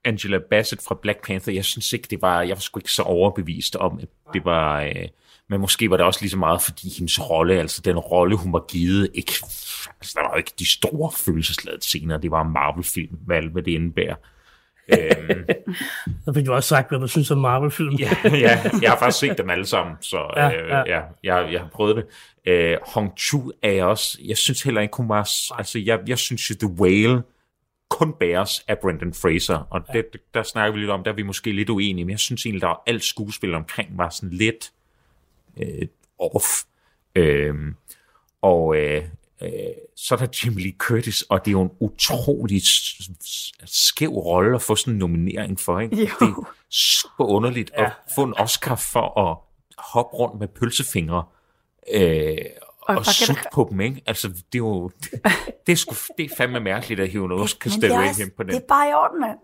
[0.04, 3.02] Angela Bassett fra Black Panther, jeg synes ikke, det var, jeg var sgu ikke så
[3.02, 5.08] overbevist om, at det var, øh,
[5.48, 8.52] men måske var det også lige så meget, fordi hendes rolle, altså den rolle, hun
[8.52, 9.32] var givet, ikke,
[10.00, 13.72] altså der var ikke de store følelsesladede scener, det var en Marvel-film, hvad, hvad det
[13.72, 14.14] indebærer.
[14.92, 15.44] øhm,
[16.24, 17.94] så fik du også sagt, hvad du synes om Marvel-film.
[17.94, 20.82] ja, ja, jeg har faktisk set dem alle sammen, så ja, øh, ja.
[20.86, 22.04] ja jeg, jeg har prøvet det.
[22.46, 26.18] Øh, Hong Chu er jeg også, jeg synes heller ikke, hun var, altså jeg, jeg
[26.18, 27.22] synes jo, The Whale
[27.90, 29.98] kun bæres af Brendan Fraser, og ja.
[29.98, 32.46] det, der snakker vi lidt om, der er vi måske lidt uenige, men jeg synes
[32.46, 34.72] egentlig, der var alt skuespil omkring var sådan lidt
[35.56, 35.88] øh,
[36.18, 36.46] off.
[37.16, 37.54] Øh,
[38.42, 39.04] og øh,
[39.42, 39.50] øh,
[39.96, 42.62] så er der Jim Lee Curtis, og det er jo en utrolig
[43.64, 45.80] skæv rolle at få sådan en nominering for.
[45.80, 45.96] Ikke?
[45.96, 46.02] Jo.
[46.02, 47.84] Det er super underligt ja.
[47.84, 49.38] at få en Oscar for at
[49.78, 51.24] hoppe rundt med pølsefingre.
[51.92, 52.36] Øh,
[52.82, 54.02] og, og sutte på dem, ikke?
[54.06, 54.90] Altså, det er jo...
[55.02, 55.10] Det,
[55.66, 58.52] det, er, sgu, det er fandme mærkeligt at hive en Oscar statuette på den.
[58.52, 59.38] Det er bare i orden, mand.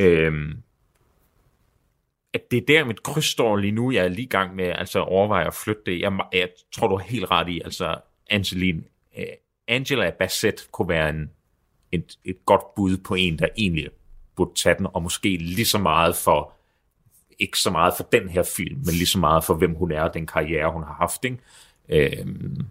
[0.00, 0.62] øhm,
[2.36, 3.90] at det er der, mit kryds står lige nu.
[3.90, 6.00] Jeg er lige i gang med altså, at overveje at flytte det.
[6.00, 7.96] Jeg, jeg tror, du har helt ret i, altså
[8.30, 8.82] Angeline,
[9.16, 9.22] uh,
[9.68, 11.30] Angela Bassett kunne være en,
[11.92, 13.88] et, et godt bud på en, der egentlig
[14.36, 16.52] burde tage den, og måske lige så meget for,
[17.38, 20.02] ikke så meget for den her film, men lige så meget for, hvem hun er,
[20.02, 21.24] og den karriere, hun har haft.
[21.24, 21.38] Ikke?
[21.88, 22.66] Øhm,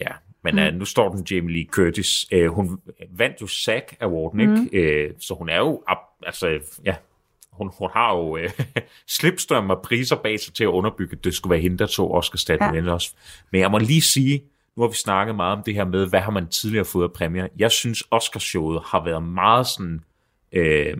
[0.00, 0.60] ja, men mm.
[0.60, 2.26] uh, nu står den Jamie Lee Curtis.
[2.34, 2.80] Uh, hun
[3.10, 4.52] vandt jo SAG Awarden, ikke?
[4.52, 5.10] Mm.
[5.10, 5.82] Uh, så hun er jo,
[6.22, 6.96] altså, ja,
[7.52, 8.50] hun, hun har jo øh,
[9.18, 12.14] slipstrøm og priser bag sig til at underbygge, at det skulle være hende, der tog
[12.14, 12.92] Oscar-statuen ja.
[12.92, 13.14] også.
[13.52, 14.42] Men jeg må lige sige,
[14.76, 17.12] nu har vi snakket meget om det her med, hvad har man tidligere fået af
[17.12, 17.48] præmier.
[17.58, 20.04] Jeg synes, Oscarshowet har været meget sådan...
[20.52, 20.96] Øh,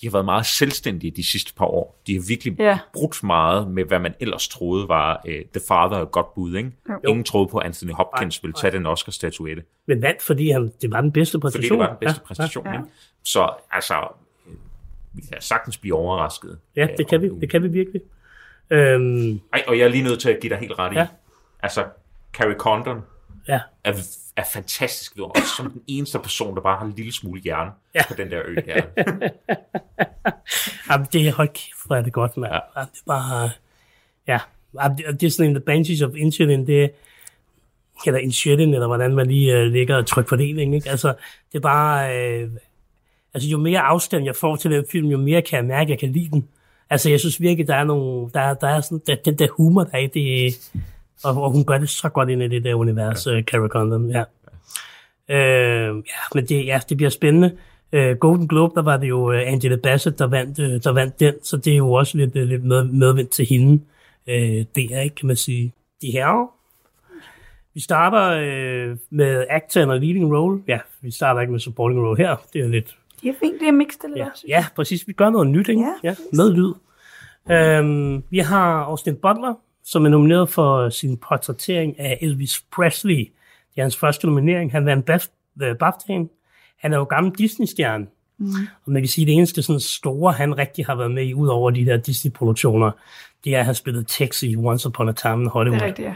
[0.00, 2.02] de har været meget selvstændige de sidste par år.
[2.06, 2.78] De har virkelig ja.
[2.92, 6.56] brugt meget med, hvad man ellers troede var uh, The Father og godt bud.
[6.56, 6.70] Ikke?
[6.88, 7.08] Jo.
[7.08, 9.62] Ingen troede på, at Anthony Hopkins ville tage den Oscar-statuette.
[9.86, 11.68] Men vandt, fordi han, det var den bedste præstation.
[11.68, 12.26] Fordi det var den bedste ja.
[12.26, 12.66] præstation.
[12.66, 12.72] Ja.
[12.72, 12.84] Ikke?
[13.24, 14.08] Så altså,
[15.14, 16.58] vi kan sagtens blive overrasket.
[16.76, 18.02] Ja, det kan vi, det kan vi virkelig.
[18.70, 20.96] Øhm, Ej, og jeg er lige nødt til at give dig helt ret i.
[20.96, 21.06] Ja.
[21.62, 21.84] Altså,
[22.32, 23.00] Carrie Condon
[23.48, 23.60] ja.
[23.84, 23.92] er,
[24.36, 25.16] er fantastisk.
[25.16, 28.00] Er også som den eneste person, der bare har en lille smule hjerne ja.
[28.08, 28.82] på den der ø her.
[30.90, 32.52] Jamen, det er, hold kæft, hvor er det godt, mand.
[32.52, 32.80] Ja.
[32.80, 33.50] Det er bare,
[34.26, 34.38] ja.
[35.12, 36.88] Det er sådan en The Banshees of Inisherin, det er,
[38.06, 40.90] eller Inisherin, eller hvordan man lige uh, ligger og trykker fordeling, ikke?
[40.90, 41.14] Altså,
[41.52, 42.50] det er bare, uh,
[43.34, 45.90] Altså, jo mere afstand jeg får til den film, jo mere kan jeg mærke, at
[45.90, 46.48] jeg kan lide den.
[46.90, 49.84] Altså, jeg synes virkelig, der er, nogle, der, der er sådan, der, den der humor,
[49.84, 50.70] der er i det,
[51.24, 53.36] og, og hun gør det så godt ind i det der univers, ja.
[53.36, 54.24] uh, Carrie Condon, ja.
[55.28, 57.56] Uh, ja, men det, ja, det bliver spændende.
[57.92, 61.20] Uh, Golden Globe, der var det jo uh, Angela Bassett, der vandt, uh, der vandt
[61.20, 63.72] den, så det er jo også lidt, uh, lidt med, medvind til hende.
[64.26, 65.72] Uh, det er ikke, kan man sige.
[66.02, 66.50] De her,
[67.74, 70.62] vi starter uh, med actor og leading role.
[70.68, 72.36] Ja, vi starter ikke med supporting role her.
[72.52, 72.96] Det er lidt...
[73.22, 75.08] Det er fint, det er mixed eller ja, ja, præcis.
[75.08, 75.82] Vi gør noget nyt, ikke?
[75.82, 76.72] Ja, ja med lyd.
[77.80, 79.54] Um, vi har Austin Butler,
[79.84, 83.16] som er nomineret for sin portrættering af Elvis Presley.
[83.74, 84.72] Det er hans første nominering.
[84.72, 85.10] Han vandt
[85.82, 86.28] BAFTA'en.
[86.80, 88.06] Han er jo gammel Disney-stjerne.
[88.38, 88.46] Mm.
[88.84, 91.34] Og man kan sige, at det eneste sådan store, han rigtig har været med i,
[91.34, 92.90] ud over de der Disney-produktioner,
[93.44, 95.80] det er, at han spillede Tex i Once Upon a Time in Hollywood.
[95.80, 96.08] Det er rigtigt,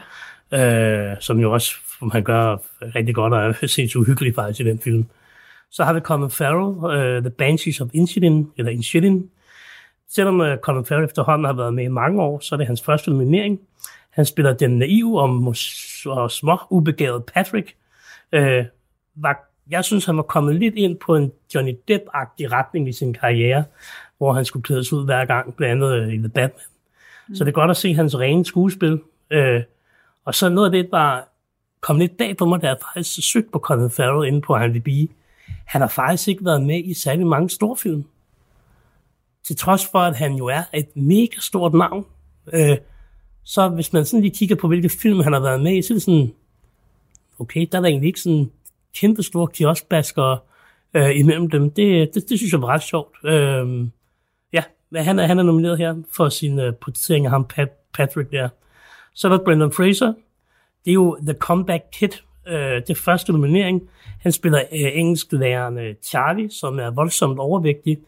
[0.53, 1.11] ja.
[1.11, 2.57] øh, som jo også, som han gør
[2.95, 5.07] rigtig godt, og er sindssygt uhyggelig faktisk i den film.
[5.71, 6.77] Så har vi Colin Farrell,
[7.17, 9.31] uh, The Banshees of Inisherin, eller Inisherin,
[10.09, 12.83] Selvom uh, Colin Farrell efterhånden har været med i mange år, så er det hans
[12.83, 13.61] første nominering.
[14.11, 15.55] Han spiller den naive og,
[16.07, 17.75] og små ubegavede Patrick.
[18.37, 18.65] Uh,
[19.15, 23.15] var, jeg synes, han var kommet lidt ind på en Johnny Depp-agtig retning i sin
[23.15, 23.65] karriere,
[24.19, 26.67] hvor han skulle klædes ud hver gang, blandt andet uh, i The Batman.
[27.29, 27.35] Mm.
[27.35, 28.93] Så det er godt at se hans rene skuespil.
[29.35, 29.63] Uh,
[30.25, 31.21] og så noget af det, der
[31.81, 35.11] kom lidt bag på mig, da jeg faktisk søgte på Colin Farrell inde på IMDb.
[35.47, 38.05] Han har faktisk ikke været med i særlig mange storfilm
[39.45, 42.07] til trods for, at han jo er et mega stort navn.
[42.53, 42.77] Øh,
[43.45, 45.93] så hvis man sådan lige kigger på, hvilke film han har været med i, så
[45.93, 46.33] er det sådan,
[47.39, 48.51] okay, der er der egentlig ikke sådan
[48.95, 50.37] kæmpe store kioskbasker
[50.95, 51.71] øh, imellem dem.
[51.71, 53.17] Det, det, det synes jeg var ret sjovt.
[53.25, 53.89] Øh,
[54.53, 54.63] ja,
[54.95, 58.49] han er, han er nomineret her for sin øh, portrættering af ham, Pat, Patrick der.
[59.15, 60.13] Så er der Brendan Fraser.
[60.85, 62.09] Det er jo The Comeback Kid,
[62.49, 63.83] øh, det første nominering.
[64.21, 67.99] Han spiller øh, engelsklæreren Charlie, som er voldsomt overvægtig.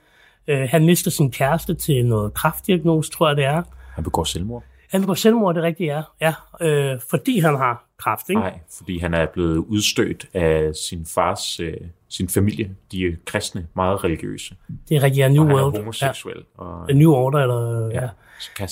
[0.48, 3.62] Øh, han mister sin kæreste til noget kraftdiagnose, tror jeg det er.
[3.94, 4.64] Han begår selvmord?
[4.90, 6.02] Han begår selvmord, det rigtigt er.
[6.20, 8.40] Ja, øh, fordi han har kraft, ikke?
[8.40, 11.74] Nej, fordi han er blevet udstødt af sin fars, øh,
[12.08, 12.70] sin familie.
[12.92, 14.54] De er kristne, meget religiøse.
[14.88, 15.72] Det er rigtigt, ja, New og World.
[15.72, 16.36] han er homoseksuel.
[16.58, 16.64] Ja.
[16.64, 17.86] Og, New Order, eller...
[17.86, 18.08] Ja, ja.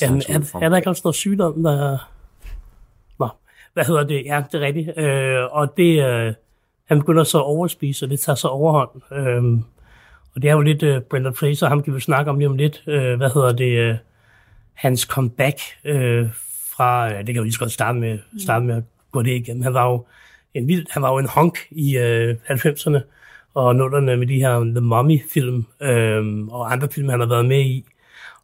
[0.01, 1.99] ja er, er, der ikke også noget sygdom, der...
[3.77, 4.23] Hvad hedder det?
[4.25, 4.99] Ja, det er rigtigt.
[4.99, 6.05] Øh, og det...
[6.05, 6.35] Øh,
[6.87, 8.91] han begynder så at overspise, og det tager så overhånd.
[9.13, 9.45] Øh,
[10.35, 12.57] og det er jo lidt øh, Brendan Fraser, ham kan vi snakke om lige om
[12.57, 12.83] lidt.
[12.87, 13.79] øh, hvad hedder det?
[13.79, 13.95] øh,
[14.75, 16.29] hans comeback øh,
[16.77, 19.31] fra, øh, det kan jo lige så godt starte med, starte med at gå det
[19.31, 19.63] igennem.
[19.63, 20.07] Han var jo
[20.55, 23.01] en, vild, han var jo en honk i øh, 90'erne
[23.55, 27.61] og nullerne med de her The Mummy-film øh, og andre film, han har været med
[27.61, 27.85] i.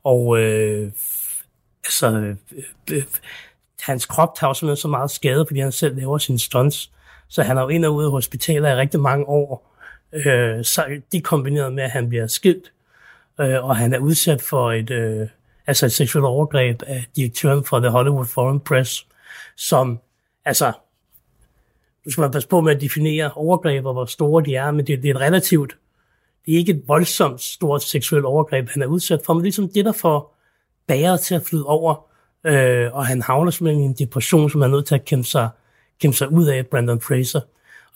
[0.04, 0.90] Og øh,
[1.84, 2.36] altså, øh,
[2.92, 3.02] øh,
[3.82, 6.90] hans krop tager simpelthen så meget skade, fordi han selv laver sine stunts.
[7.28, 9.76] Så han er jo ind og ude af hospitaler i rigtig mange år.
[10.12, 12.72] Øh, så det kombineret med, at han bliver skilt,
[13.40, 15.28] øh, og han er udsat for et, øh,
[15.66, 19.06] altså et seksuelt overgreb af direktøren for The Hollywood Foreign Press,
[19.56, 19.98] som,
[20.44, 20.72] altså,
[22.04, 24.86] nu skal man passe på med at definere overgreb og hvor store de er, men
[24.86, 25.76] det, det er et relativt,
[26.46, 29.84] det er ikke et voldsomt stort seksuelt overgreb, han er udsat for, men ligesom det,
[29.84, 30.36] der får
[30.86, 32.11] bæret til at flyde over,
[32.47, 35.49] øh, og han havner simpelthen i en depression, som er nødt til at kæmpe sig,
[36.01, 37.40] kæmpe sig ud af, Brandon Fraser.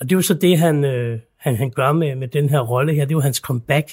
[0.01, 2.61] Og det er jo så det, han, øh, han, han gør med, med den her
[2.61, 3.05] rolle her.
[3.05, 3.91] Det er jo hans comeback.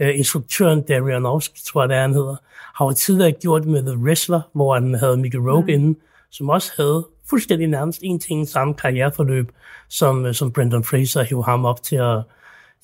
[0.00, 2.36] Uh, instruktøren Darren Aronofsky, tror jeg, det er, han hedder,
[2.74, 5.68] har jo tidligere gjort det med The Wrestler, hvor han havde Mickey Rogue mm.
[5.68, 5.98] inde,
[6.30, 9.52] som også havde fuldstændig nærmest en ting samme karriereforløb,
[9.88, 12.22] som, øh, som Brendan Fraser hævde ham op til at,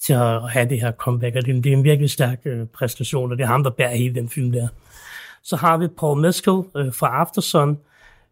[0.01, 1.37] til at have det her comeback.
[1.37, 3.97] Og det, det er en virkelig stærk uh, præstation, og det er ham, der bærer
[3.97, 4.69] hele den film der.
[5.43, 7.78] Så har vi Paul Mescal øh, fra Aftersun.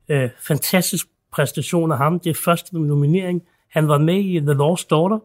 [0.09, 2.21] Øh, fantastisk præstation af ham.
[2.21, 3.43] Det er første nominering.
[3.69, 5.19] Han var med i The Lost Daughter,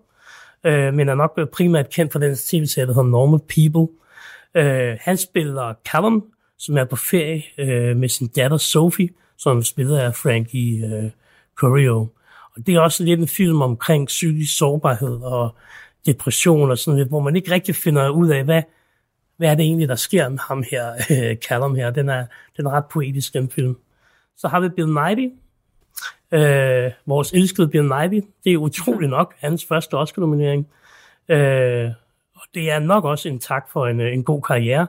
[0.64, 3.96] øh, men er nok primært kendt for den tv-serie, der hedder Normal People.
[4.56, 6.24] Øh, han spiller Callum,
[6.58, 11.10] som er på ferie øh, med sin datter Sophie, som spiller af Frankie øh,
[11.56, 12.08] Corio.
[12.56, 15.56] Og det er også lidt en film omkring psykisk sårbarhed og
[16.06, 18.62] depression og sådan lidt, hvor man ikke rigtig finder ud af, hvad,
[19.38, 21.92] hvad er det egentlig, der sker med ham her, øh, Callum her.
[21.92, 22.26] Den er,
[22.58, 23.78] den er ret poetisk, den film.
[24.38, 25.32] Så har vi Bill Nighy,
[26.34, 30.68] Øh, vores elskede Bill Nighy, det er utrolig nok hans første Oscar-nominering.
[31.30, 31.92] Øh,
[32.36, 34.88] og det er nok også en tak for en, en god karriere.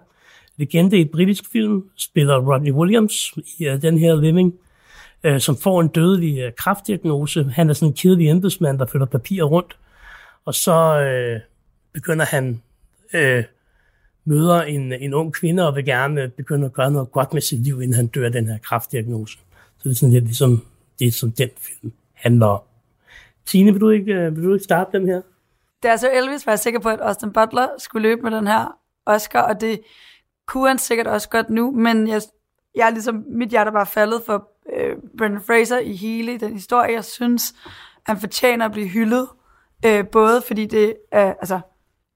[0.57, 4.55] Legende i et britisk film spiller Rodney Williams i uh, den her Living,
[5.29, 7.45] uh, som får en dødelig øh, uh, kraftdiagnose.
[7.45, 9.77] Han er sådan en kedelig embedsmand, der flytter papirer rundt.
[10.45, 11.41] Og så uh,
[11.93, 12.63] begynder han
[13.15, 13.45] uh,
[14.25, 17.43] møder en, en ung kvinde og vil gerne øh, begynde at gøre noget godt med
[17.43, 19.39] sit liv, inden han dør af den her kraftdiagnose.
[19.79, 20.67] Så det er sådan lidt ligesom
[20.99, 22.61] det, som den film handler om.
[23.47, 25.21] Tine, vil du ikke, øh, vil du ikke starte den her?
[25.83, 28.47] Da jeg så Elvis, var jeg sikker på, at Austin Butler skulle løbe med den
[28.47, 29.81] her Oscar, og det
[30.47, 32.23] kunne han sikkert også godt nu, men jeg,
[32.75, 36.53] jeg er ligesom, mit hjerte er bare faldet for øh, Brendan Fraser i hele den
[36.53, 36.93] historie.
[36.93, 37.55] Jeg synes,
[38.07, 39.29] han fortjener at blive hyldet,
[39.87, 41.61] øh, både fordi det er, altså,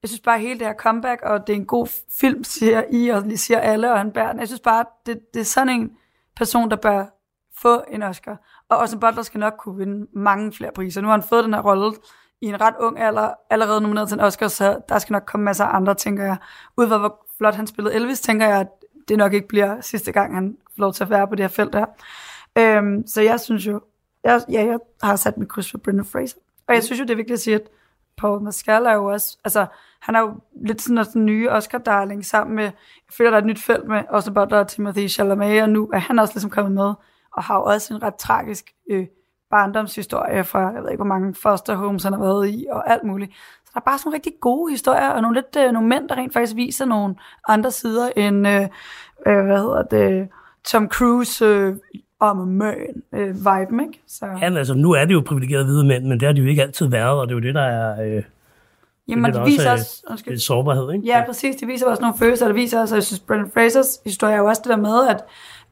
[0.01, 1.87] jeg synes bare hele det her comeback, og det er en god
[2.19, 4.39] film, siger I, og siger alle, og han bærer den.
[4.39, 5.91] Jeg synes bare, det, det er sådan en
[6.35, 7.05] person, der bør
[7.61, 8.37] få en Oscar.
[8.69, 11.01] Og også Butler skal nok kunne vinde mange flere priser.
[11.01, 11.93] Nu har han fået den her rolle
[12.41, 15.43] i en ret ung alder, allerede nomineret til en Oscar, så der skal nok komme
[15.43, 16.37] masser af andre, tænker jeg.
[16.77, 18.67] Ud fra hvor flot han spillede Elvis, tænker jeg, at
[19.07, 21.47] det nok ikke bliver sidste gang, han får lov til at være på det her
[21.47, 21.85] felt her.
[22.57, 23.81] Øhm, så jeg synes jo,
[24.23, 26.37] jeg, ja, jeg har sat mit kryds for Brendan Fraser.
[26.67, 27.69] Og jeg synes jo, det er vigtigt at sige, at
[28.19, 29.65] Paul Mescal er jo også, altså,
[29.99, 30.33] han er jo
[30.65, 34.03] lidt sådan en nye Oscar-darling sammen med, jeg føler, der er et nyt felt med
[34.09, 36.93] også Butler og Timothy Chalamet, og nu er han også ligesom kommet med,
[37.33, 39.07] og har jo også en ret tragisk øh,
[39.49, 43.03] barndomshistorie fra, jeg ved ikke, hvor mange foster homes han har været i, og alt
[43.03, 43.31] muligt.
[43.65, 46.09] Så der er bare sådan nogle rigtig gode historier, og nogle, lidt, øh, nogle mænd,
[46.09, 47.15] der rent faktisk viser nogle
[47.47, 48.61] andre sider end, øh,
[49.27, 50.29] øh, hvad hedder det,
[50.63, 51.75] Tom Cruise, øh,
[52.19, 52.75] om møn
[53.13, 54.01] øh, vibe, ikke?
[54.07, 54.25] Så.
[54.25, 56.61] Ja, altså nu er det jo privilegerede hvide mænd, men det har de jo ikke
[56.61, 58.15] altid været, og det er jo det, der er...
[58.17, 58.23] Øh,
[59.07, 60.03] Jamen, det, det viser også...
[60.09, 60.33] Undskyld.
[60.33, 61.07] Det sårbarhed, ikke?
[61.07, 61.55] Ja, præcis.
[61.55, 62.45] Det viser også nogle følelser.
[62.45, 65.25] Det viser også, jeg synes, Brendan Frasers historie er jo også det der med, at,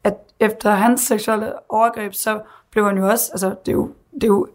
[0.04, 2.40] at efter hans seksuelle overgreb, så
[2.70, 3.30] blev han jo også...
[3.32, 4.46] Altså, det er jo, det er jo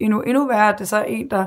[0.00, 1.46] endnu, endnu værre, at det så er en, der...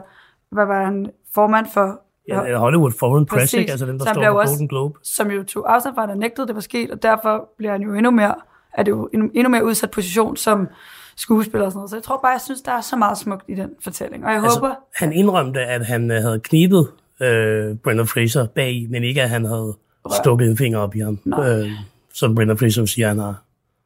[0.52, 1.12] Hvad var han?
[1.34, 3.72] Formand for Ja, Hollywood Foreign Press, ikke?
[3.72, 5.00] altså den, der står på Golden Globe.
[5.04, 7.82] Som jo tog afstand fra, at han nægtede, det var sket, og derfor bliver han
[7.82, 8.36] jo endnu mere
[8.78, 10.68] er det jo en endnu mere udsat position som
[11.16, 11.90] skuespiller og sådan noget.
[11.90, 14.26] Så jeg tror bare, jeg synes, der er så meget smukt i den fortælling.
[14.26, 14.76] Og jeg altså, håber...
[14.96, 16.88] Han indrømte, at han øh, havde knibet
[17.22, 19.78] øh, Brendan Fraser bag, men ikke at han havde
[20.22, 21.20] stukket en finger op i ham.
[21.40, 21.72] Øh,
[22.14, 23.36] som Brendan Fraser siger, han har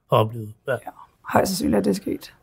[0.10, 0.54] oplevet.
[0.68, 0.72] Ja.
[0.72, 0.78] ja
[1.32, 2.34] højst sandsynligt er det sket.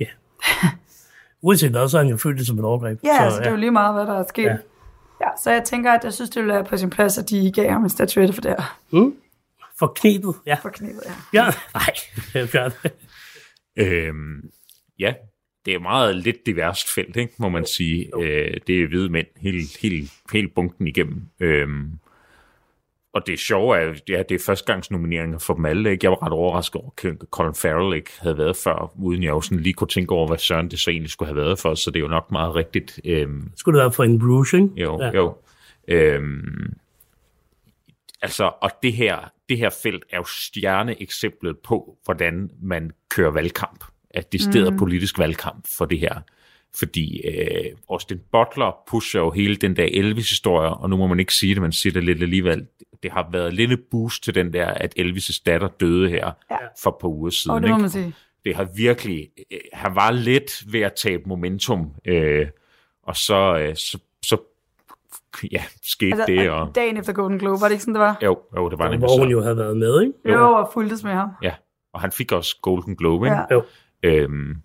[0.00, 0.06] Ja.
[1.42, 3.00] Uanset hvad, så har han jo følt det som et overgreb.
[3.04, 4.44] Ja, så, altså, det er jo lige meget, hvad der er sket.
[4.44, 4.56] Ja.
[5.20, 5.28] ja.
[5.42, 7.70] så jeg tænker, at jeg synes, det ville være på sin plads, at de gav
[7.70, 8.78] ham en statuette for det her.
[8.90, 9.14] Mm.
[9.80, 10.54] For knebet, ja.
[10.62, 11.44] For knebet, ja.
[11.44, 11.46] Ja,
[11.78, 12.72] nej, Bjørn.
[13.76, 14.50] øhm,
[14.98, 15.14] ja,
[15.66, 18.10] det er meget lidt diverst felt, ikke, må man sige.
[18.20, 21.22] Øh, det er hvide mænd, hele, hele, hele bunken igennem.
[21.40, 21.90] Øhm,
[23.14, 25.90] og det er sjovt, at ja, det er førstegangsnomineringer for dem alle.
[25.90, 26.04] Ikke?
[26.04, 29.54] Jeg var ret overrasket over, at Colin Farrell ikke havde været før, uden jeg også
[29.54, 31.96] lige kunne tænke over, hvad Søren det så egentlig skulle have været for, så det
[31.96, 33.00] er jo nok meget rigtigt.
[33.04, 34.68] Øhm, skulle det være for en Bruce, ikke?
[34.76, 35.10] Jo, ja.
[35.14, 35.36] jo.
[35.88, 36.74] Øhm,
[38.22, 43.84] altså, og det her, det her felt er jo stjerneeksemplet på, hvordan man kører valgkamp.
[44.10, 44.78] At det stedet mm.
[44.78, 46.20] politisk valgkamp for det her.
[46.78, 51.34] Fordi øh, Austin Butler pusher jo hele den der Elvis-historie, og nu må man ikke
[51.34, 52.66] sige det, man siger det lidt alligevel.
[53.02, 56.56] Det har været lidt boost til den der, at Elvis' datter døde her ja.
[56.82, 57.56] for par uger siden.
[57.56, 58.14] Oh, det må man sige.
[58.44, 62.46] Det har virkelig, øh, han var lidt ved at tabe momentum, øh,
[63.02, 64.38] og så, øh, så, så
[65.52, 66.50] ja, skete altså, det.
[66.50, 66.74] Og...
[66.74, 68.18] Dagen efter Golden Globe, var det ikke sådan, det var?
[68.22, 70.14] Jo, jo det var nemlig Hvor hun jo havde været med, ikke?
[70.24, 71.28] Jo, jo og fuldtes med ham.
[71.42, 71.54] Ja,
[71.92, 73.36] og han fik også Golden Globe, ikke?
[73.36, 73.44] Ja.
[73.50, 73.64] Jo.
[74.02, 74.56] Øhm,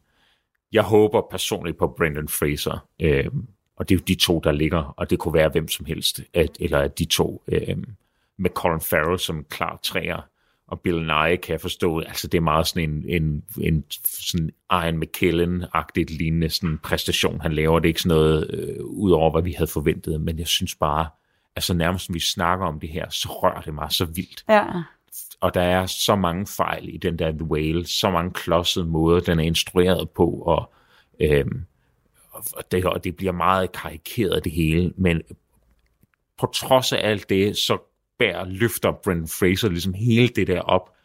[0.71, 3.47] jeg håber personligt på Brendan Fraser, øhm,
[3.77, 6.21] og det er jo de to, der ligger, og det kunne være hvem som helst,
[6.33, 7.85] at, eller at de to, øhm,
[8.37, 10.27] med Colin Farrell som klar træer,
[10.67, 14.49] og Bill Nye kan jeg forstå, altså det er meget sådan en, en, en sådan
[14.71, 17.79] Ian McKellen-agtigt lignende sådan præstation, han laver.
[17.79, 20.75] Det er ikke sådan noget øh, ud over, hvad vi havde forventet, men jeg synes
[20.75, 21.07] bare,
[21.55, 24.43] altså nærmest når vi snakker om det her, så rører det mig så vildt.
[24.49, 24.65] Ja.
[25.41, 29.19] Og der er så mange fejl i den der The Whale, så mange klodsede måder,
[29.19, 30.73] den er instrueret på, og,
[31.19, 31.65] øhm,
[32.33, 35.21] og, det, og det bliver meget karikeret det hele, men
[36.37, 37.77] på trods af alt det, så
[38.19, 40.95] bærer, løfter Brendan Fraser ligesom hele det der op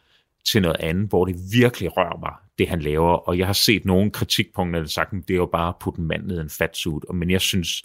[0.45, 3.13] til noget andet, hvor det virkelig rører mig, det han laver.
[3.13, 6.01] Og jeg har set nogle kritikpunkter, der sagt, at det er jo bare at putte
[6.01, 7.03] en mand ned i en fatsuit.
[7.13, 7.83] Men jeg synes,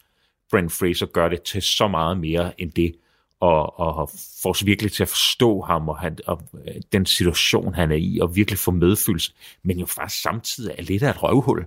[0.51, 2.95] Brendan Fraser gør det til så meget mere end det,
[3.41, 4.11] og, og
[4.43, 7.97] får os virkelig til at forstå ham, og, han, og øh, den situation, han er
[7.97, 11.66] i, og virkelig få medfølelse, men jo faktisk samtidig er lidt af et røvhul.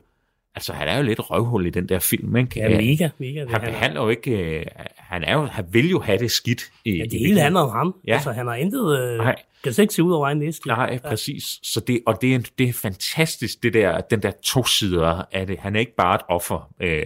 [0.55, 2.59] Altså, han er jo lidt røvhul i den der film, ikke?
[2.59, 3.45] Ja, mega, mega.
[3.49, 4.31] Han behandler jo ikke...
[4.31, 4.65] Øh,
[4.97, 6.71] han, er jo, han vil jo have det skidt.
[6.85, 7.95] I, ja, det i hele handler om ham.
[8.07, 8.13] Ja.
[8.13, 8.99] Altså, han har intet...
[8.99, 9.35] Øh, Nej.
[9.63, 10.67] Kan ikke se ud over egen næste.
[10.67, 11.09] Nej, ja.
[11.09, 11.43] præcis.
[11.63, 15.47] Så det, og det er, det er fantastisk, det der, den der to sider af
[15.47, 15.59] det.
[15.59, 16.71] Han er ikke bare et offer.
[16.79, 17.05] Øh,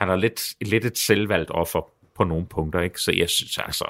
[0.00, 3.00] han er lidt, lidt et selvvalgt offer på nogle punkter, ikke?
[3.00, 3.84] Så jeg synes altså...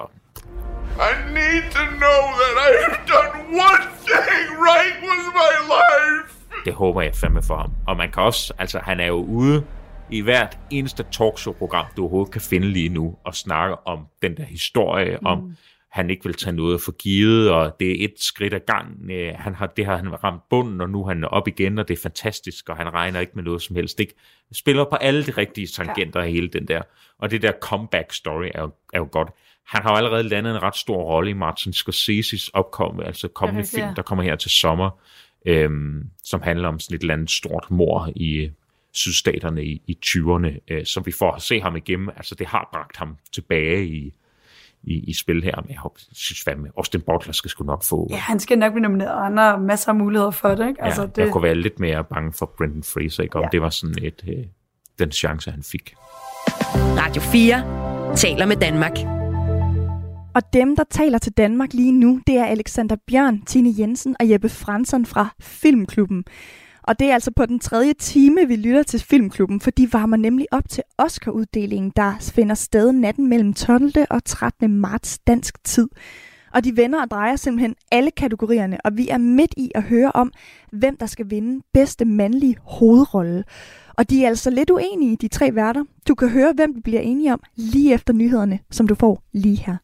[0.95, 3.35] I need to know that I have done
[3.67, 7.71] one thing right with my life det håber jeg fandme for ham.
[7.87, 9.63] Og man kan også, altså han er jo ude
[10.11, 14.43] i hvert eneste talkshow-program, du overhovedet kan finde lige nu, og snakke om den der
[14.43, 15.25] historie, mm.
[15.25, 15.55] om
[15.91, 19.11] han ikke vil tage noget for givet, og det er et skridt ad gang.
[19.11, 21.87] Øh, han har, det har han ramt bunden, og nu er han op igen, og
[21.87, 23.99] det er fantastisk, og han regner ikke med noget som helst.
[23.99, 24.13] Ikke?
[24.53, 26.29] Spiller på alle de rigtige tangenter ja.
[26.29, 26.81] hele den der.
[27.19, 29.29] Og det der comeback story er jo, er jo godt.
[29.67, 33.65] han har jo allerede landet en ret stor rolle i Martin Scorsese's opkommende, altså kommende
[33.65, 34.89] film, der kommer her til sommer,
[35.45, 38.51] øhm, som handler om sådan et eller andet stort mor i
[38.91, 42.09] sydstaterne i, i 20'erne, øh, som vi får at se ham igennem.
[42.09, 44.13] Altså det har bragt ham tilbage i,
[44.83, 45.61] i, i spil her.
[45.61, 45.79] Men jeg
[46.11, 48.07] synes fandme, Austin Butler skal sgu nok få...
[48.11, 50.67] Ja, han skal nok blive nomineret, og han har masser af muligheder for det.
[50.67, 50.83] Ikke?
[50.83, 51.17] Altså, ja, det...
[51.17, 53.35] Jeg kunne være lidt mere bange for Brendan Fraser, ikke?
[53.35, 53.49] om ja.
[53.51, 54.45] det var sådan et, øh,
[54.99, 55.95] den chance, han fik.
[56.97, 59.18] Radio 4 taler med Danmark.
[60.39, 64.29] Og dem, der taler til Danmark lige nu, det er Alexander Bjørn, Tine Jensen og
[64.29, 66.23] Jeppe Fransson fra Filmklubben.
[66.83, 70.17] Og det er altså på den tredje time, vi lytter til Filmklubben, for de varmer
[70.17, 73.91] nemlig op til Oscar-uddelingen, der finder sted natten mellem 12.
[74.09, 74.77] og 13.
[74.77, 75.87] marts dansk tid.
[76.53, 80.11] Og de vender og drejer simpelthen alle kategorierne, og vi er midt i at høre
[80.11, 80.31] om,
[80.71, 83.43] hvem der skal vinde bedste mandlige hovedrolle.
[83.97, 85.83] Og de er altså lidt uenige, de tre værter.
[86.07, 89.57] Du kan høre, hvem de bliver enige om lige efter nyhederne, som du får lige
[89.57, 89.77] her.